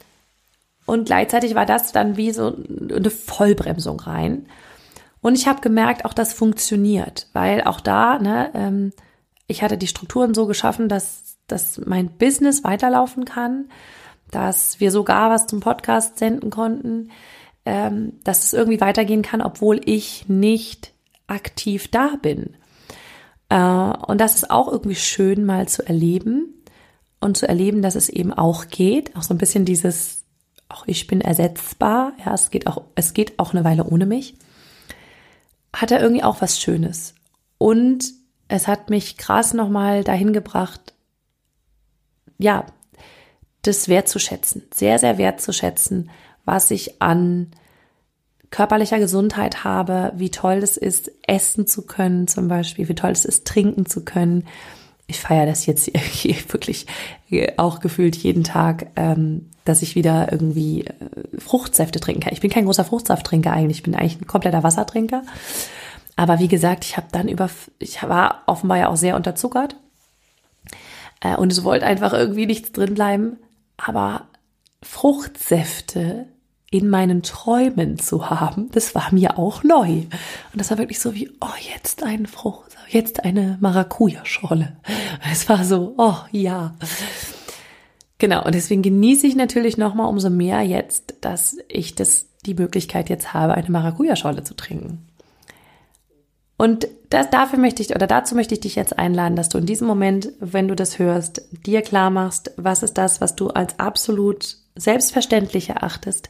und 0.86 1.06
gleichzeitig 1.06 1.56
war 1.56 1.66
das 1.66 1.92
dann 1.92 2.18
wie 2.18 2.32
so 2.32 2.56
eine 2.68 3.10
Vollbremsung 3.10 4.00
rein. 4.00 4.48
Und 5.22 5.36
ich 5.36 5.48
habe 5.48 5.62
gemerkt, 5.62 6.06
auch 6.06 6.14
das 6.14 6.34
funktioniert, 6.34 7.28
weil 7.34 7.64
auch 7.64 7.80
da, 7.80 8.20
ne, 8.20 8.52
ähm, 8.54 8.94
ich 9.48 9.64
hatte 9.64 9.78
die 9.78 9.88
Strukturen 9.88 10.36
so 10.36 10.46
geschaffen, 10.46 10.88
dass, 10.88 11.38
dass 11.48 11.80
mein 11.84 12.10
Business 12.18 12.64
weiterlaufen 12.64 13.26
kann, 13.26 13.70
dass 14.30 14.80
wir 14.80 14.92
sogar 14.92 15.32
was 15.32 15.48
zum 15.48 15.62
Podcast 15.62 16.20
senden 16.20 16.52
konnten, 16.52 17.10
ähm, 17.66 18.14
dass 18.24 18.44
es 18.44 18.54
irgendwie 18.54 18.82
weitergehen 18.82 19.22
kann, 19.22 19.42
obwohl 19.42 19.82
ich 19.86 20.30
nicht 20.30 20.94
aktiv 21.28 21.90
da 21.90 22.16
bin. 22.22 22.56
Äh, 23.50 23.58
und 23.58 24.20
das 24.20 24.36
ist 24.36 24.52
auch 24.52 24.72
irgendwie 24.72 24.96
schön 24.96 25.46
mal 25.46 25.68
zu 25.68 25.88
erleben 25.88 26.54
und 27.20 27.38
zu 27.38 27.48
erleben, 27.48 27.82
dass 27.82 27.96
es 27.96 28.10
eben 28.10 28.34
auch 28.34 28.68
geht. 28.68 29.16
Auch 29.16 29.24
so 29.24 29.34
ein 29.34 29.40
bisschen 29.40 29.66
dieses, 29.66 30.24
auch 30.70 30.84
ich 30.88 31.08
bin 31.08 31.22
ersetzbar. 31.22 32.14
Ja, 32.24 32.34
es 32.34 32.52
geht 32.52 32.68
auch, 32.68 32.84
es 32.96 33.14
geht 33.14 33.40
auch 33.40 33.54
eine 33.54 33.64
Weile 33.64 33.86
ohne 33.86 34.06
mich. 34.06 34.36
Hat 35.74 35.92
er 35.92 36.02
irgendwie 36.02 36.24
auch 36.24 36.42
was 36.42 36.60
Schönes. 36.62 37.16
Und 37.58 38.14
es 38.48 38.68
hat 38.68 38.90
mich 38.90 39.18
krass 39.18 39.54
nochmal 39.54 40.04
dahin 40.04 40.34
gebracht, 40.34 40.94
ja, 42.38 42.66
das 43.62 43.88
wertzuschätzen, 43.88 44.64
sehr, 44.74 45.00
sehr 45.00 45.18
wertzuschätzen, 45.18 46.12
was 46.46 46.72
ich 46.72 47.02
an 47.02 47.52
körperlicher 48.52 49.00
Gesundheit 49.00 49.64
habe, 49.64 50.14
wie 50.16 50.32
toll 50.32 50.60
es 50.64 50.78
ist, 50.78 51.12
essen 51.28 51.68
zu 51.68 51.86
können 51.86 52.28
zum 52.28 52.48
Beispiel, 52.48 52.88
wie 52.88 52.96
toll 52.96 53.12
es 53.12 53.26
ist, 53.26 53.46
trinken 53.46 53.86
zu 53.86 54.06
können. 54.06 54.48
Ich 55.08 55.20
feiere 55.20 55.46
das 55.46 55.66
jetzt 55.66 55.88
wirklich 56.54 56.88
auch 57.58 57.80
gefühlt 57.82 58.16
jeden 58.16 58.44
Tag, 58.44 58.88
ähm, 58.96 59.50
dass 59.66 59.82
ich 59.82 59.96
wieder 59.96 60.32
irgendwie 60.32 60.86
äh, 60.86 60.94
Fruchtsäfte 61.38 62.00
trinken 62.00 62.22
kann. 62.22 62.34
Ich 62.34 62.40
bin 62.40 62.52
kein 62.52 62.66
großer 62.66 62.86
Fruchtsafttrinker 62.86 63.52
eigentlich, 63.52 63.80
ich 63.80 63.84
bin 63.84 63.96
eigentlich 63.96 64.22
ein 64.22 64.28
kompletter 64.28 64.64
Wassertrinker. 64.64 65.24
Aber 66.16 66.40
wie 66.40 66.48
gesagt, 66.48 66.86
ich 66.86 66.96
habe 66.96 67.08
dann 67.12 67.28
über, 67.28 67.50
ich 67.80 68.02
war 68.04 68.44
offenbar 68.46 68.78
ja 68.78 68.88
auch 68.88 68.96
sehr 68.96 69.18
unterzuckert 69.18 69.76
äh, 71.20 71.36
und 71.36 71.52
es 71.52 71.64
wollte 71.64 71.86
einfach 71.86 72.14
irgendwie 72.14 72.46
nichts 72.46 72.72
drin 72.72 72.94
bleiben. 72.94 73.38
Aber 73.76 74.28
Fruchtsäfte 74.82 76.28
in 76.78 76.90
meinen 76.90 77.24
Träumen 77.24 78.00
zu 78.00 78.30
haben, 78.30 78.70
das 78.72 78.96
war 78.96 79.14
mir 79.14 79.38
auch 79.38 79.64
neu. 79.64 79.90
Und 79.90 80.10
das 80.54 80.72
war 80.72 80.78
wirklich 80.78 81.00
so 81.00 81.14
wie, 81.14 81.30
oh, 81.42 81.74
jetzt 81.74 82.04
ein 82.04 82.26
Frucht, 82.26 82.76
jetzt 82.90 83.24
eine 83.24 83.58
Maracuja-Schorle. 83.62 84.76
Es 85.32 85.48
war 85.50 85.64
so, 85.64 85.94
oh 85.98 86.18
ja. 86.32 86.76
Genau, 88.18 88.46
und 88.46 88.56
deswegen 88.56 88.82
genieße 88.82 89.28
ich 89.28 89.36
natürlich 89.36 89.78
nochmal 89.78 90.08
umso 90.08 90.30
mehr 90.30 90.62
jetzt, 90.62 91.16
dass 91.22 91.58
ich 91.68 91.96
das, 91.96 92.28
die 92.46 92.54
Möglichkeit 92.54 93.10
jetzt 93.10 93.34
habe, 93.34 93.56
eine 93.56 93.70
Maracuja-Schorle 93.70 94.44
zu 94.44 94.56
trinken. 94.56 95.08
Und 96.58 96.88
das, 97.10 97.30
dafür 97.30 97.60
möchte 97.60 97.82
ich, 97.82 97.94
oder 97.94 98.08
dazu 98.08 98.34
möchte 98.34 98.54
ich 98.54 98.62
dich 98.62 98.76
jetzt 98.76 98.98
einladen, 98.98 99.36
dass 99.36 99.50
du 99.50 99.58
in 99.58 99.66
diesem 99.66 99.88
Moment, 99.88 100.32
wenn 100.40 100.68
du 100.68 100.76
das 100.76 101.00
hörst, 101.00 101.42
dir 101.66 101.82
klar 101.82 102.10
machst, 102.10 102.52
was 102.56 102.84
ist 102.84 102.98
das, 102.98 103.20
was 103.20 103.36
du 103.36 103.50
als 103.50 103.78
absolut 103.78 104.58
selbstverständlich 104.76 105.70
erachtest, 105.70 106.30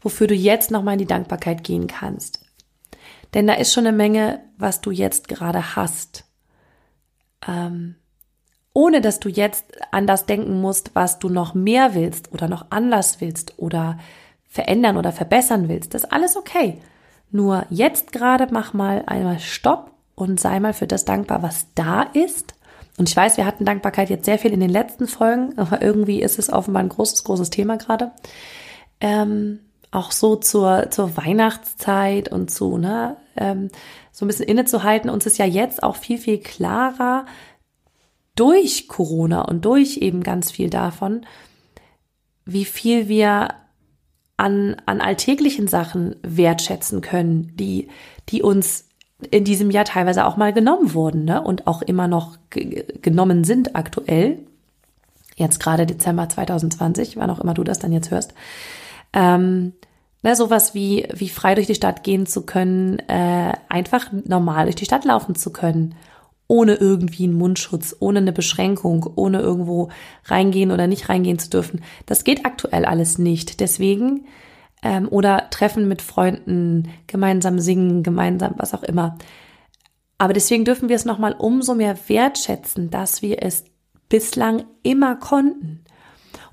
wofür 0.00 0.26
du 0.26 0.34
jetzt 0.34 0.70
nochmal 0.70 0.94
in 0.94 1.00
die 1.00 1.06
Dankbarkeit 1.06 1.64
gehen 1.64 1.86
kannst. 1.86 2.44
Denn 3.34 3.46
da 3.46 3.54
ist 3.54 3.72
schon 3.72 3.86
eine 3.86 3.96
Menge, 3.96 4.40
was 4.58 4.80
du 4.80 4.90
jetzt 4.90 5.28
gerade 5.28 5.76
hast. 5.76 6.24
Ähm, 7.46 7.96
ohne 8.74 9.00
dass 9.00 9.20
du 9.20 9.28
jetzt 9.28 9.66
an 9.92 10.06
das 10.06 10.26
denken 10.26 10.60
musst, 10.60 10.94
was 10.94 11.18
du 11.18 11.28
noch 11.28 11.54
mehr 11.54 11.94
willst 11.94 12.32
oder 12.32 12.48
noch 12.48 12.66
anders 12.70 13.20
willst 13.20 13.58
oder 13.58 13.98
verändern 14.48 14.96
oder 14.96 15.12
verbessern 15.12 15.68
willst. 15.68 15.94
Das 15.94 16.04
ist 16.04 16.12
alles 16.12 16.36
okay. 16.36 16.80
Nur 17.30 17.66
jetzt 17.70 18.12
gerade 18.12 18.48
mach 18.50 18.72
mal 18.74 19.04
einmal 19.06 19.38
Stopp 19.40 19.92
und 20.14 20.38
sei 20.38 20.60
mal 20.60 20.74
für 20.74 20.86
das 20.86 21.04
dankbar, 21.04 21.42
was 21.42 21.66
da 21.74 22.02
ist. 22.02 22.54
Und 22.98 23.08
ich 23.08 23.16
weiß, 23.16 23.36
wir 23.36 23.46
hatten 23.46 23.64
Dankbarkeit 23.64 24.10
jetzt 24.10 24.26
sehr 24.26 24.38
viel 24.38 24.52
in 24.52 24.60
den 24.60 24.70
letzten 24.70 25.06
Folgen, 25.06 25.56
aber 25.58 25.82
irgendwie 25.82 26.22
ist 26.22 26.38
es 26.38 26.52
offenbar 26.52 26.82
ein 26.82 26.88
großes, 26.88 27.24
großes 27.24 27.50
Thema 27.50 27.76
gerade. 27.78 28.12
Ähm, 29.00 29.60
auch 29.90 30.10
so 30.10 30.36
zur, 30.36 30.90
zur 30.90 31.16
Weihnachtszeit 31.16 32.30
und 32.30 32.50
zu, 32.50 32.78
ne, 32.78 33.16
ähm, 33.36 33.68
so 34.10 34.24
ein 34.24 34.28
bisschen 34.28 34.46
innezuhalten. 34.46 35.10
Uns 35.10 35.26
ist 35.26 35.38
ja 35.38 35.46
jetzt 35.46 35.82
auch 35.82 35.96
viel, 35.96 36.18
viel 36.18 36.38
klarer 36.38 37.26
durch 38.34 38.88
Corona 38.88 39.42
und 39.42 39.64
durch 39.64 39.98
eben 39.98 40.22
ganz 40.22 40.50
viel 40.50 40.70
davon, 40.70 41.26
wie 42.44 42.64
viel 42.64 43.08
wir 43.08 43.48
an, 44.36 44.76
an 44.86 45.00
alltäglichen 45.00 45.68
Sachen 45.68 46.16
wertschätzen 46.22 47.00
können, 47.00 47.54
die, 47.56 47.88
die 48.30 48.42
uns 48.42 48.88
in 49.28 49.44
diesem 49.44 49.70
Jahr 49.70 49.84
teilweise 49.84 50.26
auch 50.26 50.36
mal 50.36 50.52
genommen 50.52 50.94
wurden 50.94 51.24
ne? 51.24 51.42
und 51.42 51.66
auch 51.66 51.82
immer 51.82 52.08
noch 52.08 52.36
genommen 52.50 53.44
sind 53.44 53.76
aktuell. 53.76 54.38
Jetzt 55.36 55.60
gerade 55.60 55.86
Dezember 55.86 56.28
2020, 56.28 57.16
wann 57.16 57.30
auch 57.30 57.40
immer 57.40 57.54
du 57.54 57.64
das 57.64 57.78
dann 57.78 57.92
jetzt 57.92 58.10
hörst. 58.10 58.34
Ähm, 59.12 59.72
ne, 60.22 60.36
sowas 60.36 60.74
wie, 60.74 61.08
wie 61.14 61.28
frei 61.28 61.54
durch 61.54 61.66
die 61.66 61.74
Stadt 61.74 62.04
gehen 62.04 62.26
zu 62.26 62.42
können, 62.42 62.98
äh, 63.08 63.52
einfach 63.68 64.12
normal 64.24 64.64
durch 64.64 64.76
die 64.76 64.84
Stadt 64.84 65.04
laufen 65.04 65.34
zu 65.34 65.52
können, 65.52 65.94
ohne 66.48 66.74
irgendwie 66.74 67.24
einen 67.24 67.38
Mundschutz, 67.38 67.96
ohne 67.98 68.18
eine 68.18 68.32
Beschränkung, 68.32 69.10
ohne 69.16 69.40
irgendwo 69.40 69.88
reingehen 70.26 70.70
oder 70.70 70.86
nicht 70.86 71.08
reingehen 71.08 71.38
zu 71.38 71.50
dürfen. 71.50 71.82
Das 72.06 72.24
geht 72.24 72.44
aktuell 72.44 72.84
alles 72.84 73.18
nicht. 73.18 73.60
Deswegen 73.60 74.26
ähm, 74.82 75.08
oder 75.08 75.48
Treffen 75.50 75.88
mit 75.88 76.02
Freunden, 76.02 76.90
gemeinsam 77.06 77.58
singen, 77.58 78.02
gemeinsam 78.02 78.54
was 78.56 78.74
auch 78.74 78.82
immer. 78.82 79.16
Aber 80.18 80.32
deswegen 80.32 80.64
dürfen 80.64 80.88
wir 80.88 80.96
es 80.96 81.04
nochmal 81.04 81.34
umso 81.36 81.74
mehr 81.74 81.96
wertschätzen, 82.08 82.90
dass 82.90 83.22
wir 83.22 83.42
es 83.42 83.64
bislang 84.08 84.64
immer 84.82 85.16
konnten 85.16 85.84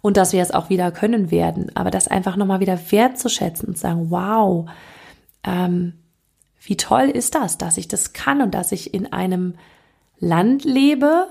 und 0.02 0.18
dass 0.18 0.34
wir 0.34 0.42
es 0.42 0.52
auch 0.52 0.70
wieder 0.70 0.92
können 0.92 1.30
werden. 1.30 1.72
Aber 1.76 1.92
das 1.92 2.08
einfach 2.08 2.36
nochmal 2.36 2.62
wieder 2.62 2.80
wertzuschätzen 2.92 3.68
und 3.68 3.78
sagen, 3.78 4.10
wow, 4.10 4.70
ähm, 5.44 5.94
wie 6.62 6.78
toll 6.78 7.10
ist 7.10 7.36
das, 7.36 7.58
dass 7.58 7.78
ich 7.78 7.88
das 7.88 8.14
kann 8.14 8.42
und 8.42 8.54
dass 8.54 8.72
ich 8.72 8.94
in 8.94 9.12
einem 9.12 9.56
Land 10.20 10.64
lebe, 10.64 11.28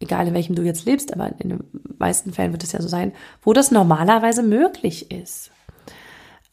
egal 0.00 0.28
in 0.28 0.34
welchem 0.34 0.54
du 0.54 0.62
jetzt 0.62 0.84
lebst, 0.84 1.12
aber 1.12 1.30
in 1.38 1.48
den 1.48 1.64
meisten 1.98 2.32
Fällen 2.32 2.52
wird 2.52 2.64
es 2.64 2.72
ja 2.72 2.80
so 2.80 2.88
sein, 2.88 3.12
wo 3.42 3.52
das 3.52 3.70
normalerweise 3.70 4.42
möglich 4.42 5.10
ist. 5.10 5.50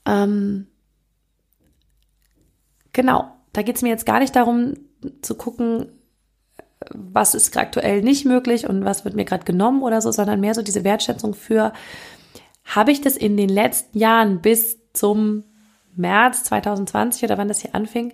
Ähm, 0.05 0.67
genau, 2.93 3.31
da 3.53 3.61
geht 3.61 3.77
es 3.77 3.81
mir 3.81 3.89
jetzt 3.89 4.05
gar 4.05 4.19
nicht 4.19 4.35
darum 4.35 4.75
zu 5.21 5.35
gucken, 5.35 5.91
was 6.89 7.33
ist 7.33 7.55
aktuell 7.57 8.01
nicht 8.01 8.25
möglich 8.25 8.67
und 8.67 8.85
was 8.85 9.05
wird 9.05 9.15
mir 9.15 9.25
gerade 9.25 9.45
genommen 9.45 9.81
oder 9.81 10.01
so, 10.01 10.11
sondern 10.11 10.39
mehr 10.39 10.53
so 10.53 10.61
diese 10.61 10.83
Wertschätzung 10.83 11.33
für, 11.33 11.73
habe 12.63 12.91
ich 12.91 13.01
das 13.01 13.15
in 13.15 13.37
den 13.37 13.49
letzten 13.49 13.97
Jahren 13.97 14.41
bis 14.41 14.77
zum 14.93 15.43
März 15.95 16.43
2020 16.43 17.23
oder 17.23 17.37
wann 17.37 17.47
das 17.47 17.61
hier 17.61 17.75
anfing, 17.75 18.13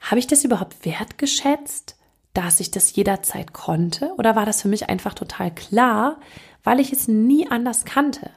habe 0.00 0.18
ich 0.18 0.26
das 0.26 0.44
überhaupt 0.44 0.84
wertgeschätzt, 0.84 1.96
dass 2.32 2.60
ich 2.60 2.70
das 2.70 2.94
jederzeit 2.94 3.52
konnte? 3.52 4.12
Oder 4.16 4.36
war 4.36 4.46
das 4.46 4.62
für 4.62 4.68
mich 4.68 4.88
einfach 4.88 5.14
total 5.14 5.52
klar, 5.54 6.18
weil 6.62 6.80
ich 6.80 6.92
es 6.92 7.08
nie 7.08 7.50
anders 7.50 7.84
kannte? 7.84 8.30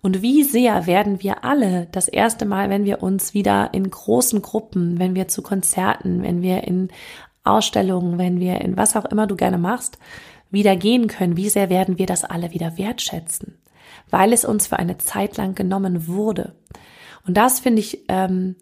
Und 0.00 0.22
wie 0.22 0.42
sehr 0.42 0.86
werden 0.86 1.22
wir 1.22 1.44
alle 1.44 1.88
das 1.92 2.08
erste 2.08 2.44
Mal, 2.44 2.70
wenn 2.70 2.84
wir 2.84 3.02
uns 3.02 3.34
wieder 3.34 3.70
in 3.72 3.88
großen 3.88 4.42
Gruppen, 4.42 4.98
wenn 4.98 5.14
wir 5.14 5.28
zu 5.28 5.42
Konzerten, 5.42 6.22
wenn 6.22 6.42
wir 6.42 6.64
in 6.64 6.88
Ausstellungen, 7.44 8.18
wenn 8.18 8.40
wir 8.40 8.60
in 8.60 8.76
was 8.76 8.96
auch 8.96 9.04
immer 9.04 9.26
du 9.26 9.36
gerne 9.36 9.58
machst, 9.58 9.98
wieder 10.50 10.76
gehen 10.76 11.06
können, 11.06 11.36
wie 11.36 11.48
sehr 11.48 11.70
werden 11.70 11.98
wir 11.98 12.06
das 12.06 12.24
alle 12.24 12.52
wieder 12.52 12.76
wertschätzen, 12.76 13.58
weil 14.10 14.32
es 14.32 14.44
uns 14.44 14.66
für 14.66 14.78
eine 14.78 14.98
Zeit 14.98 15.36
lang 15.36 15.54
genommen 15.54 16.06
wurde. 16.06 16.54
Und 17.26 17.36
das 17.36 17.60
finde 17.60 17.80
ich, 17.80 18.04
ähm, 18.08 18.56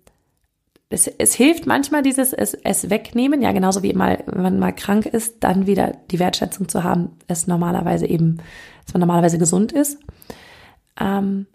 es, 0.91 1.07
es 1.07 1.35
hilft 1.35 1.67
manchmal 1.67 2.03
dieses 2.03 2.33
es, 2.33 2.53
es 2.55 2.91
wegnehmen, 2.91 3.43
ja 3.43 3.53
genauso 3.53 3.83
wie 3.83 3.93
mal, 3.93 4.23
wenn 4.27 4.43
man 4.43 4.59
mal 4.59 4.73
krank 4.73 5.07
ist, 5.07 5.37
dann 5.41 5.67
wieder 5.67 5.93
die 6.11 6.19
Wertschätzung 6.19 6.69
zu 6.69 6.83
haben, 6.83 7.17
es 7.29 7.47
normalerweise 7.47 8.07
eben, 8.07 8.39
dass 8.85 8.95
man 8.95 9.01
normalerweise 9.01 9.39
gesund 9.39 9.73
ist. 9.73 9.99
Ähm, 11.01 11.47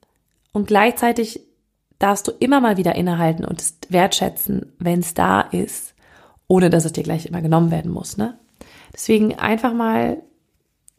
und 0.51 0.67
gleichzeitig 0.67 1.39
darfst 1.99 2.27
du 2.27 2.31
immer 2.31 2.59
mal 2.59 2.77
wieder 2.77 2.95
innehalten 2.95 3.45
und 3.45 3.61
es 3.61 3.77
wertschätzen, 3.89 4.73
wenn 4.79 4.99
es 4.99 5.13
da 5.13 5.41
ist, 5.41 5.93
ohne 6.47 6.69
dass 6.69 6.85
es 6.85 6.93
dir 6.93 7.03
gleich 7.03 7.25
immer 7.25 7.41
genommen 7.41 7.71
werden 7.71 7.91
muss. 7.91 8.17
Ne? 8.17 8.37
Deswegen 8.93 9.35
einfach 9.35 9.73
mal, 9.73 10.17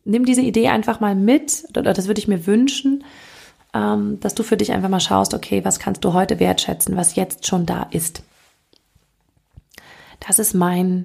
nimm 0.05 0.25
diese 0.25 0.43
Idee 0.43 0.69
einfach 0.69 1.01
mal 1.01 1.15
mit, 1.15 1.65
oder 1.77 1.93
das 1.93 2.07
würde 2.07 2.21
ich 2.21 2.29
mir 2.29 2.47
wünschen, 2.47 3.05
ähm, 3.75 4.21
dass 4.21 4.35
du 4.35 4.43
für 4.43 4.57
dich 4.57 4.73
einfach 4.73 4.89
mal 4.89 5.01
schaust, 5.01 5.35
okay, 5.35 5.65
was 5.65 5.79
kannst 5.79 6.05
du 6.05 6.13
heute 6.13 6.41
wertschätzen, 6.41 6.97
was 6.97 7.17
jetzt 7.17 7.47
schon 7.47 7.67
da 7.67 7.85
ist. 7.91 8.23
Das 10.27 10.39
ist 10.39 10.55
mein 10.55 11.05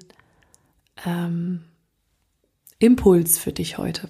ähm, 1.06 1.66
Impuls 2.80 3.38
für 3.38 3.52
dich 3.52 3.78
heute. 3.78 4.10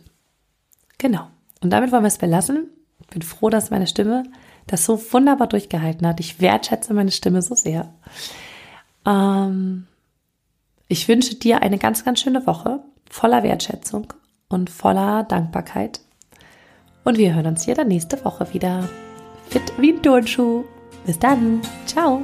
Genau. 0.97 1.27
Und 1.61 1.71
damit 1.71 1.91
wollen 1.91 2.03
wir 2.03 2.07
es 2.07 2.17
belassen 2.17 2.69
bin 3.09 3.21
froh, 3.21 3.49
dass 3.49 3.71
meine 3.71 3.87
Stimme 3.87 4.23
das 4.67 4.85
so 4.85 5.01
wunderbar 5.11 5.47
durchgehalten 5.47 6.07
hat. 6.07 6.19
Ich 6.19 6.39
wertschätze 6.39 6.93
meine 6.93 7.11
Stimme 7.11 7.41
so 7.41 7.55
sehr. 7.55 7.93
Ähm, 9.05 9.87
ich 10.87 11.07
wünsche 11.07 11.35
dir 11.35 11.61
eine 11.61 11.77
ganz, 11.77 12.03
ganz 12.03 12.21
schöne 12.21 12.45
Woche 12.45 12.81
voller 13.09 13.43
Wertschätzung 13.43 14.13
und 14.49 14.69
voller 14.69 15.23
Dankbarkeit. 15.23 16.01
Und 17.03 17.17
wir 17.17 17.33
hören 17.33 17.47
uns 17.47 17.63
hier 17.65 17.75
dann 17.75 17.87
nächste 17.87 18.23
Woche 18.23 18.53
wieder. 18.53 18.87
Fit 19.49 19.73
wie 19.79 19.93
ein 19.93 20.01
Turnschuh. 20.01 20.63
Bis 21.05 21.17
dann. 21.17 21.61
Ciao. 21.85 22.23